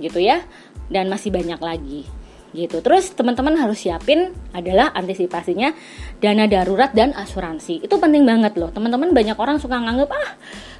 gitu 0.00 0.18
ya. 0.18 0.42
Dan 0.90 1.06
masih 1.06 1.30
banyak 1.30 1.62
lagi 1.62 2.19
gitu. 2.52 2.82
Terus 2.82 3.12
teman-teman 3.14 3.56
harus 3.58 3.82
siapin 3.82 4.34
adalah 4.54 4.90
antisipasinya 4.94 5.72
dana 6.18 6.44
darurat 6.50 6.90
dan 6.92 7.14
asuransi. 7.14 7.82
Itu 7.84 7.98
penting 7.98 8.26
banget 8.26 8.58
loh. 8.58 8.70
Teman-teman 8.70 9.14
banyak 9.14 9.36
orang 9.38 9.56
suka 9.58 9.78
nganggep 9.78 10.10
ah 10.10 10.30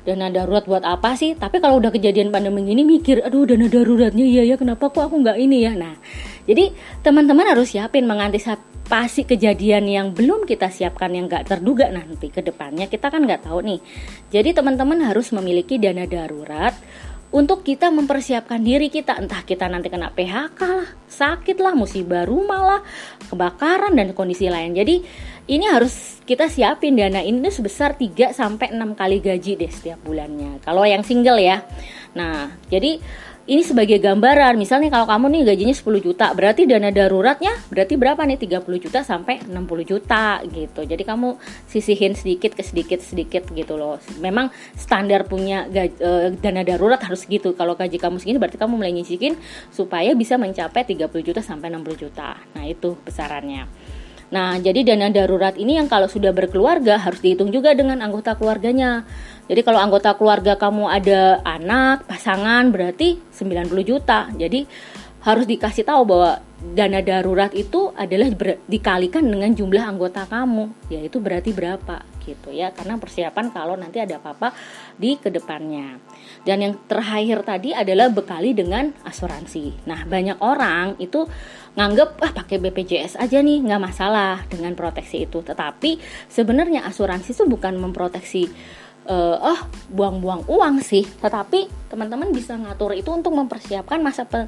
dana 0.04 0.32
darurat 0.32 0.64
buat 0.64 0.84
apa 0.84 1.12
sih 1.12 1.36
tapi 1.36 1.60
kalau 1.60 1.76
udah 1.76 1.92
kejadian 1.92 2.32
pandemi 2.32 2.64
ini 2.64 2.82
mikir 2.88 3.20
aduh 3.20 3.44
dana 3.44 3.68
daruratnya 3.68 4.24
iya 4.24 4.42
ya 4.48 4.56
kenapa 4.56 4.88
kok 4.88 5.12
aku 5.12 5.20
nggak 5.20 5.36
ini 5.36 5.68
ya 5.68 5.72
nah 5.76 5.94
jadi 6.48 6.72
teman-teman 7.04 7.44
harus 7.44 7.76
siapin 7.76 8.08
mengantisipasi 8.08 9.28
kejadian 9.28 9.84
yang 9.84 10.06
belum 10.16 10.48
kita 10.48 10.72
siapkan 10.72 11.12
yang 11.12 11.28
nggak 11.28 11.52
terduga 11.52 11.92
nanti 11.92 12.32
ke 12.32 12.40
depannya 12.40 12.88
kita 12.88 13.12
kan 13.12 13.28
nggak 13.28 13.44
tahu 13.44 13.60
nih 13.60 13.80
jadi 14.32 14.56
teman-teman 14.56 15.04
harus 15.04 15.28
memiliki 15.36 15.76
dana 15.76 16.08
darurat 16.08 16.72
untuk 17.30 17.62
kita 17.62 17.94
mempersiapkan 17.94 18.58
diri 18.58 18.90
kita 18.90 19.14
entah 19.14 19.46
kita 19.46 19.70
nanti 19.70 19.86
kena 19.86 20.10
PHK 20.10 20.60
lah, 20.66 20.90
sakit 21.06 21.62
lah, 21.62 21.78
musibah 21.78 22.26
rumah 22.26 22.62
lah, 22.62 22.80
kebakaran 23.30 23.94
dan 23.94 24.10
kondisi 24.18 24.50
lain. 24.50 24.74
Jadi 24.74 25.02
ini 25.50 25.66
harus 25.66 26.18
kita 26.26 26.50
siapin 26.50 26.98
dana 26.98 27.22
ini 27.22 27.46
sebesar 27.50 27.94
3 27.94 28.34
sampai 28.34 28.74
6 28.74 28.98
kali 28.98 29.22
gaji 29.22 29.58
deh 29.58 29.70
setiap 29.70 30.02
bulannya. 30.02 30.58
Kalau 30.62 30.82
yang 30.82 31.06
single 31.06 31.38
ya. 31.38 31.62
Nah, 32.18 32.50
jadi 32.66 32.98
ini 33.48 33.64
sebagai 33.64 33.96
gambaran. 33.96 34.60
Misalnya 34.60 34.92
kalau 34.92 35.08
kamu 35.08 35.26
nih 35.32 35.42
gajinya 35.52 35.76
10 35.76 36.04
juta 36.04 36.26
berarti 36.36 36.68
dana 36.68 36.92
daruratnya 36.92 37.56
berarti 37.72 37.94
berapa 37.96 38.20
nih? 38.20 38.36
30 38.36 38.84
juta 38.84 39.00
sampai 39.00 39.40
60 39.48 39.84
juta 39.84 40.44
gitu. 40.44 40.80
Jadi 40.84 41.02
kamu 41.06 41.40
sisihin 41.64 42.12
sedikit 42.12 42.52
ke 42.52 42.60
sedikit 42.60 43.00
sedikit 43.00 43.48
gitu 43.50 43.80
loh. 43.80 43.96
Memang 44.20 44.52
standar 44.76 45.24
punya 45.24 45.64
gaji, 45.70 45.96
uh, 46.04 46.28
dana 46.36 46.60
darurat 46.60 47.00
harus 47.00 47.24
gitu. 47.24 47.56
Kalau 47.56 47.76
gaji 47.78 47.96
kamu 47.96 48.20
segini 48.20 48.36
berarti 48.36 48.60
kamu 48.60 48.76
mulai 48.76 48.92
nyisihin 48.92 49.40
supaya 49.72 50.12
bisa 50.12 50.36
mencapai 50.36 50.84
30 50.84 51.08
juta 51.24 51.40
sampai 51.40 51.72
60 51.72 51.96
juta. 51.96 52.36
Nah 52.52 52.64
itu 52.68 53.00
besarannya. 53.02 53.66
Nah, 54.30 54.62
jadi 54.62 54.86
dana 54.86 55.10
darurat 55.10 55.58
ini 55.58 55.74
yang 55.74 55.90
kalau 55.90 56.06
sudah 56.06 56.30
berkeluarga 56.30 57.02
harus 57.02 57.18
dihitung 57.18 57.50
juga 57.50 57.74
dengan 57.74 57.98
anggota 57.98 58.38
keluarganya. 58.38 59.02
Jadi 59.50 59.66
kalau 59.66 59.82
anggota 59.82 60.14
keluarga 60.14 60.54
kamu 60.54 60.86
ada 60.86 61.42
anak, 61.42 62.06
pasangan 62.06 62.70
berarti 62.70 63.18
90 63.34 63.82
juta. 63.82 64.30
Jadi 64.30 64.62
harus 65.20 65.44
dikasih 65.44 65.84
tahu 65.84 66.06
bahwa 66.06 66.40
dana 66.60 67.02
darurat 67.04 67.52
itu 67.52 67.92
adalah 67.92 68.30
dikalikan 68.64 69.26
dengan 69.26 69.52
jumlah 69.52 69.84
anggota 69.84 70.24
kamu, 70.24 70.88
yaitu 70.88 71.20
berarti 71.20 71.50
berapa 71.50 72.06
gitu 72.24 72.54
ya. 72.54 72.72
Karena 72.72 72.96
persiapan 72.96 73.50
kalau 73.52 73.74
nanti 73.74 74.00
ada 74.00 74.16
apa-apa 74.16 74.54
di 74.96 75.18
ke 75.18 75.28
depannya. 75.28 76.00
Dan 76.46 76.64
yang 76.64 76.74
terakhir 76.88 77.44
tadi 77.44 77.74
adalah 77.74 78.08
bekali 78.08 78.56
dengan 78.56 78.92
asuransi. 79.04 79.84
Nah, 79.84 80.08
banyak 80.08 80.40
orang 80.40 80.96
itu 81.02 81.28
nganggep 81.76 82.22
ah 82.22 82.32
pakai 82.32 82.56
BPJS 82.62 83.20
aja 83.20 83.44
nih 83.44 83.66
nggak 83.66 83.82
masalah 83.82 84.46
dengan 84.48 84.72
proteksi 84.72 85.28
itu. 85.28 85.44
Tetapi 85.44 86.00
sebenarnya 86.32 86.88
asuransi 86.88 87.36
itu 87.36 87.44
bukan 87.44 87.76
memproteksi 87.76 88.48
uh, 89.10 89.36
oh 89.42 89.60
buang-buang 89.90 90.46
uang 90.46 90.80
sih. 90.80 91.02
Tetapi 91.02 91.90
teman-teman 91.90 92.30
bisa 92.30 92.54
ngatur 92.54 92.94
itu 92.94 93.10
untuk 93.10 93.34
mempersiapkan 93.34 93.98
masa 93.98 94.22
pe 94.22 94.46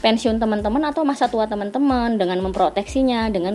pensiun 0.00 0.38
teman-teman 0.40 0.88
atau 0.88 1.02
masa 1.02 1.26
tua 1.26 1.44
teman-teman 1.50 2.16
dengan 2.16 2.38
memproteksinya 2.40 3.28
dengan 3.28 3.52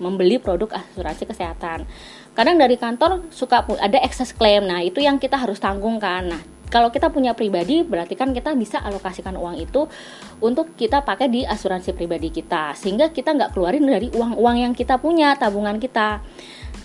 membeli 0.00 0.42
produk 0.42 0.82
asuransi 0.82 1.28
kesehatan. 1.30 1.86
Kadang 2.32 2.56
dari 2.58 2.80
kantor 2.80 3.28
suka 3.30 3.62
ada 3.78 3.98
excess 4.02 4.34
claim. 4.34 4.66
Nah 4.66 4.82
itu 4.82 4.98
yang 5.04 5.22
kita 5.22 5.38
harus 5.38 5.60
tanggungkan. 5.60 6.32
Nah 6.32 6.42
kalau 6.72 6.88
kita 6.88 7.12
punya 7.12 7.36
pribadi 7.36 7.84
berarti 7.84 8.16
kan 8.16 8.32
kita 8.32 8.56
bisa 8.56 8.80
alokasikan 8.80 9.36
uang 9.36 9.60
itu 9.60 9.84
untuk 10.40 10.72
kita 10.72 11.04
pakai 11.04 11.28
di 11.28 11.44
asuransi 11.44 11.92
pribadi 11.92 12.32
kita. 12.32 12.72
Sehingga 12.72 13.12
kita 13.12 13.36
nggak 13.36 13.52
keluarin 13.52 13.84
dari 13.84 14.08
uang-uang 14.08 14.56
yang 14.64 14.72
kita 14.72 14.96
punya 14.96 15.36
tabungan 15.36 15.76
kita 15.76 16.24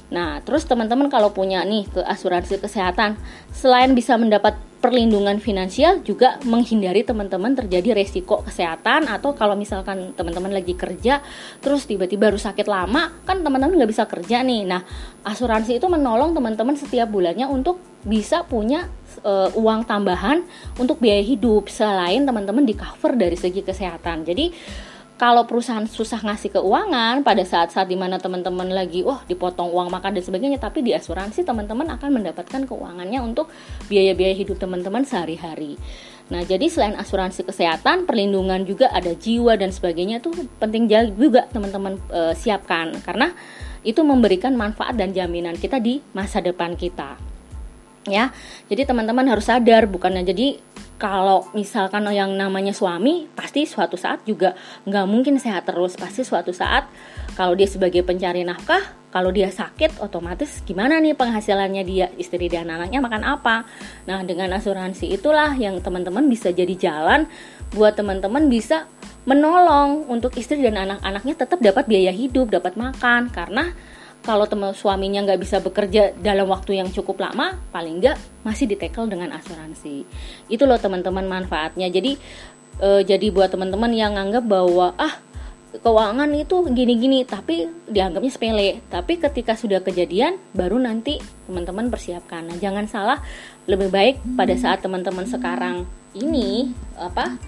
Nah, 0.07 0.39
terus 0.39 0.63
teman-teman 0.63 1.11
kalau 1.11 1.35
punya 1.35 1.67
nih 1.67 1.83
ke 1.91 1.99
asuransi 1.99 2.63
kesehatan, 2.63 3.19
selain 3.51 3.91
bisa 3.91 4.15
mendapat 4.15 4.55
perlindungan 4.77 5.41
finansial 5.41 6.05
juga 6.05 6.37
menghindari 6.45 7.01
teman-teman 7.01 7.57
terjadi 7.57 7.97
resiko 7.97 8.45
kesehatan 8.45 9.09
atau 9.09 9.33
kalau 9.33 9.57
misalkan 9.57 10.13
teman-teman 10.13 10.53
lagi 10.53 10.77
kerja 10.77 11.19
terus 11.65 11.89
tiba-tiba 11.89 12.29
baru 12.29 12.37
sakit 12.37 12.69
lama 12.69 13.09
kan 13.25 13.41
teman-teman 13.41 13.73
nggak 13.73 13.89
bisa 13.89 14.05
kerja 14.05 14.45
nih. 14.45 14.69
Nah 14.69 14.85
asuransi 15.25 15.81
itu 15.81 15.87
menolong 15.89 16.37
teman-teman 16.37 16.77
setiap 16.77 17.09
bulannya 17.09 17.49
untuk 17.49 17.81
bisa 18.05 18.45
punya 18.45 18.85
uh, 19.25 19.49
uang 19.57 19.89
tambahan 19.89 20.45
untuk 20.77 21.01
biaya 21.01 21.25
hidup 21.25 21.67
selain 21.73 22.23
teman-teman 22.23 22.63
di 22.63 22.77
cover 22.77 23.17
dari 23.17 23.35
segi 23.35 23.65
kesehatan. 23.65 24.29
Jadi 24.29 24.53
kalau 25.17 25.49
perusahaan 25.49 25.84
susah 25.89 26.21
ngasih 26.21 26.62
keuangan 26.62 27.25
pada 27.25 27.41
saat-saat 27.41 27.89
di 27.89 27.97
mana 27.97 28.21
teman-teman 28.21 28.69
lagi 28.69 29.01
wah 29.01 29.25
dipotong 29.25 29.73
uang 29.73 29.89
makan 29.89 30.13
dan 30.13 30.23
sebagainya 30.23 30.62
tapi 30.62 30.86
di 30.86 30.93
asuransi 30.93 31.41
teman-teman 31.41 31.89
akan 31.97 32.21
mendapatkan 32.21 32.69
keuangannya 32.69 33.17
untuk 33.25 33.49
biaya-biaya 33.89 34.38
hidup 34.38 34.62
teman-teman 34.62 35.01
sehari-hari. 35.01 35.75
Nah 36.30 36.45
jadi 36.45 36.69
selain 36.69 36.93
asuransi 36.93 37.49
kesehatan 37.49 38.06
perlindungan 38.06 38.62
juga 38.63 38.93
ada 38.93 39.10
jiwa 39.17 39.58
dan 39.58 39.73
sebagainya 39.73 40.21
itu 40.21 40.30
penting 40.62 40.86
juga 41.17 41.49
teman-teman 41.49 41.97
e, 42.13 42.38
siapkan. 42.38 42.93
Karena 43.01 43.34
itu 43.82 44.06
memberikan 44.06 44.53
manfaat 44.53 44.93
dan 44.93 45.17
jaminan 45.17 45.58
kita 45.58 45.82
di 45.82 45.97
masa 46.13 46.45
depan 46.45 46.77
kita 46.77 47.26
ya. 48.09 48.33
Jadi 48.71 48.87
teman-teman 48.87 49.27
harus 49.27 49.47
sadar 49.47 49.85
bukannya 49.85 50.23
jadi 50.25 50.57
kalau 50.97 51.45
misalkan 51.53 52.09
yang 52.09 52.33
namanya 52.33 52.73
suami 52.73 53.29
pasti 53.37 53.69
suatu 53.69 53.93
saat 53.93 54.25
juga 54.25 54.57
nggak 54.89 55.05
mungkin 55.05 55.37
sehat 55.37 55.69
terus. 55.69 55.93
Pasti 55.93 56.25
suatu 56.25 56.49
saat 56.49 56.89
kalau 57.37 57.53
dia 57.53 57.69
sebagai 57.69 58.01
pencari 58.01 58.41
nafkah 58.41 58.81
kalau 59.13 59.29
dia 59.29 59.47
sakit 59.53 60.01
otomatis 60.01 60.65
gimana 60.65 60.97
nih 60.97 61.13
penghasilannya 61.13 61.83
dia? 61.85 62.09
Istri 62.17 62.49
dan 62.49 62.73
anaknya 62.73 62.97
makan 62.97 63.23
apa? 63.23 63.69
Nah 64.09 64.25
dengan 64.25 64.57
asuransi 64.57 65.13
itulah 65.13 65.53
yang 65.53 65.77
teman-teman 65.85 66.25
bisa 66.25 66.49
jadi 66.49 66.73
jalan 66.73 67.29
buat 67.77 67.93
teman-teman 67.93 68.49
bisa 68.49 68.89
menolong 69.29 70.09
untuk 70.09 70.33
istri 70.39 70.63
dan 70.65 70.81
anak-anaknya 70.81 71.35
tetap 71.35 71.59
dapat 71.61 71.85
biaya 71.85 72.09
hidup 72.09 72.49
dapat 72.49 72.73
makan. 72.73 73.29
Karena 73.29 73.69
kalau 74.27 74.43
teman 74.43 74.75
suaminya 74.75 75.23
nggak 75.23 75.39
bisa 75.39 75.63
bekerja 75.63 76.11
dalam 76.19 76.51
waktu 76.51 76.83
yang 76.83 76.91
cukup 76.91 77.23
lama 77.23 77.55
paling 77.71 78.03
nggak 78.03 78.43
masih 78.43 78.67
ditekel 78.67 79.07
dengan 79.07 79.31
asuransi. 79.31 80.03
Itu 80.51 80.67
loh 80.67 80.75
teman-teman 80.75 81.23
manfaatnya. 81.23 81.87
Jadi 81.87 82.19
e, 82.83 82.89
jadi 83.07 83.31
buat 83.31 83.55
teman-teman 83.55 83.95
yang 83.95 84.19
nganggap 84.19 84.43
bahwa 84.43 84.91
ah 84.99 85.15
keuangan 85.79 86.27
itu 86.35 86.67
gini-gini 86.75 87.23
tapi 87.23 87.71
dianggapnya 87.87 88.31
sepele. 88.35 88.83
Tapi 88.91 89.15
ketika 89.15 89.55
sudah 89.55 89.79
kejadian 89.79 90.35
baru 90.51 90.75
nanti 90.75 91.23
teman-teman 91.47 91.87
persiapkan. 91.87 92.51
Nah 92.51 92.59
jangan 92.59 92.83
salah 92.91 93.23
lebih 93.63 93.87
baik 93.87 94.19
pada 94.35 94.59
saat 94.59 94.83
teman-teman 94.83 95.23
sekarang 95.23 95.87
ini 96.19 96.75
apa 96.99 97.39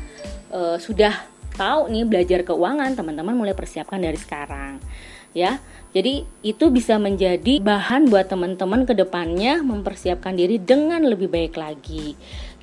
e, 0.48 0.80
sudah 0.80 1.12
tahu 1.60 1.92
nih 1.92 2.08
belajar 2.08 2.48
keuangan 2.48 2.96
teman-teman 2.96 3.36
mulai 3.36 3.52
persiapkan 3.52 4.00
dari 4.00 4.16
sekarang 4.16 4.80
ya 5.34 5.62
jadi 5.90 6.22
itu 6.46 6.70
bisa 6.70 7.02
menjadi 7.02 7.58
bahan 7.62 8.14
buat 8.14 8.30
teman-teman 8.30 8.86
ke 8.86 8.94
depannya 8.94 9.66
mempersiapkan 9.66 10.38
diri 10.38 10.62
dengan 10.62 11.02
lebih 11.02 11.30
baik 11.34 11.58
lagi. 11.58 12.14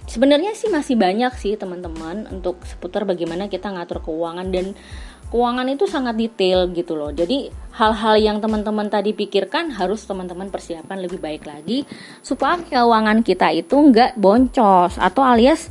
Sebenarnya 0.07 0.55
sih 0.55 0.71
masih 0.71 0.95
banyak 0.95 1.35
sih 1.35 1.59
teman-teman 1.59 2.31
untuk 2.31 2.62
seputar 2.62 3.03
bagaimana 3.03 3.51
kita 3.51 3.75
ngatur 3.75 4.07
keuangan 4.07 4.55
dan 4.55 4.79
keuangan 5.35 5.67
itu 5.67 5.91
sangat 5.91 6.15
detail 6.15 6.71
gitu 6.71 6.95
loh. 6.95 7.11
Jadi 7.11 7.51
hal-hal 7.75 8.15
yang 8.15 8.39
teman-teman 8.39 8.87
tadi 8.87 9.11
pikirkan 9.11 9.75
harus 9.75 10.07
teman-teman 10.07 10.47
persiapkan 10.47 11.03
lebih 11.03 11.19
baik 11.19 11.51
lagi 11.51 11.83
supaya 12.23 12.62
keuangan 12.62 13.27
kita 13.27 13.51
itu 13.51 13.75
nggak 13.75 14.15
boncos 14.15 15.03
atau 15.03 15.27
alias 15.27 15.67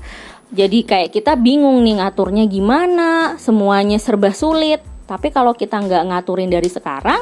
jadi 0.54 0.86
kayak 0.86 1.10
kita 1.10 1.34
bingung 1.36 1.82
nih 1.82 1.98
ngaturnya 2.00 2.46
gimana, 2.46 3.36
semuanya 3.42 3.98
serba 3.98 4.30
sulit 4.30 4.95
tapi 5.06 5.30
kalau 5.30 5.54
kita 5.54 5.78
nggak 5.82 6.04
ngaturin 6.10 6.50
dari 6.50 6.70
sekarang, 6.70 7.22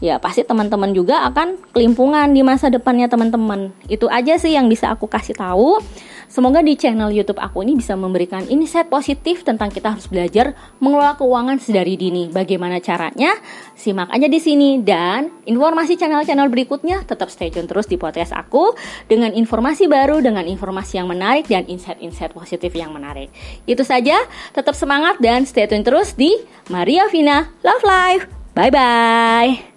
ya 0.00 0.16
pasti 0.16 0.42
teman-teman 0.42 0.96
juga 0.96 1.28
akan 1.28 1.72
kelimpungan 1.76 2.32
di 2.32 2.40
masa 2.40 2.72
depannya 2.72 3.06
teman-teman. 3.06 3.70
Itu 3.86 4.08
aja 4.08 4.40
sih 4.40 4.56
yang 4.56 4.66
bisa 4.72 4.88
aku 4.88 5.06
kasih 5.06 5.36
tahu. 5.36 5.78
Semoga 6.30 6.62
di 6.62 6.78
channel 6.78 7.10
YouTube 7.10 7.42
aku 7.42 7.66
ini 7.66 7.74
bisa 7.74 7.98
memberikan 7.98 8.46
insight 8.46 8.86
positif 8.86 9.42
tentang 9.42 9.66
kita 9.66 9.98
harus 9.98 10.06
belajar 10.06 10.54
mengelola 10.78 11.18
keuangan 11.18 11.58
sedari 11.58 11.98
dini. 11.98 12.30
Bagaimana 12.30 12.78
caranya? 12.78 13.34
Simak 13.74 14.14
aja 14.14 14.30
di 14.30 14.38
sini 14.38 14.78
dan 14.78 15.42
informasi 15.42 15.98
channel-channel 15.98 16.46
berikutnya 16.46 17.02
tetap 17.02 17.34
stay 17.34 17.50
tune 17.50 17.66
terus 17.66 17.90
di 17.90 17.98
podcast 17.98 18.30
aku 18.30 18.78
dengan 19.10 19.34
informasi 19.34 19.90
baru, 19.90 20.22
dengan 20.22 20.46
informasi 20.46 21.02
yang 21.02 21.10
menarik 21.10 21.50
dan 21.50 21.66
insight-insight 21.66 22.30
positif 22.30 22.70
yang 22.78 22.94
menarik. 22.94 23.34
Itu 23.66 23.82
saja, 23.82 24.22
tetap 24.54 24.78
semangat 24.78 25.18
dan 25.18 25.42
stay 25.50 25.66
tune 25.66 25.82
terus 25.82 26.14
di 26.14 26.30
Maria 26.70 27.10
Vina 27.10 27.50
Love 27.66 27.82
Life. 27.82 28.24
Bye 28.54 28.70
bye. 28.70 29.69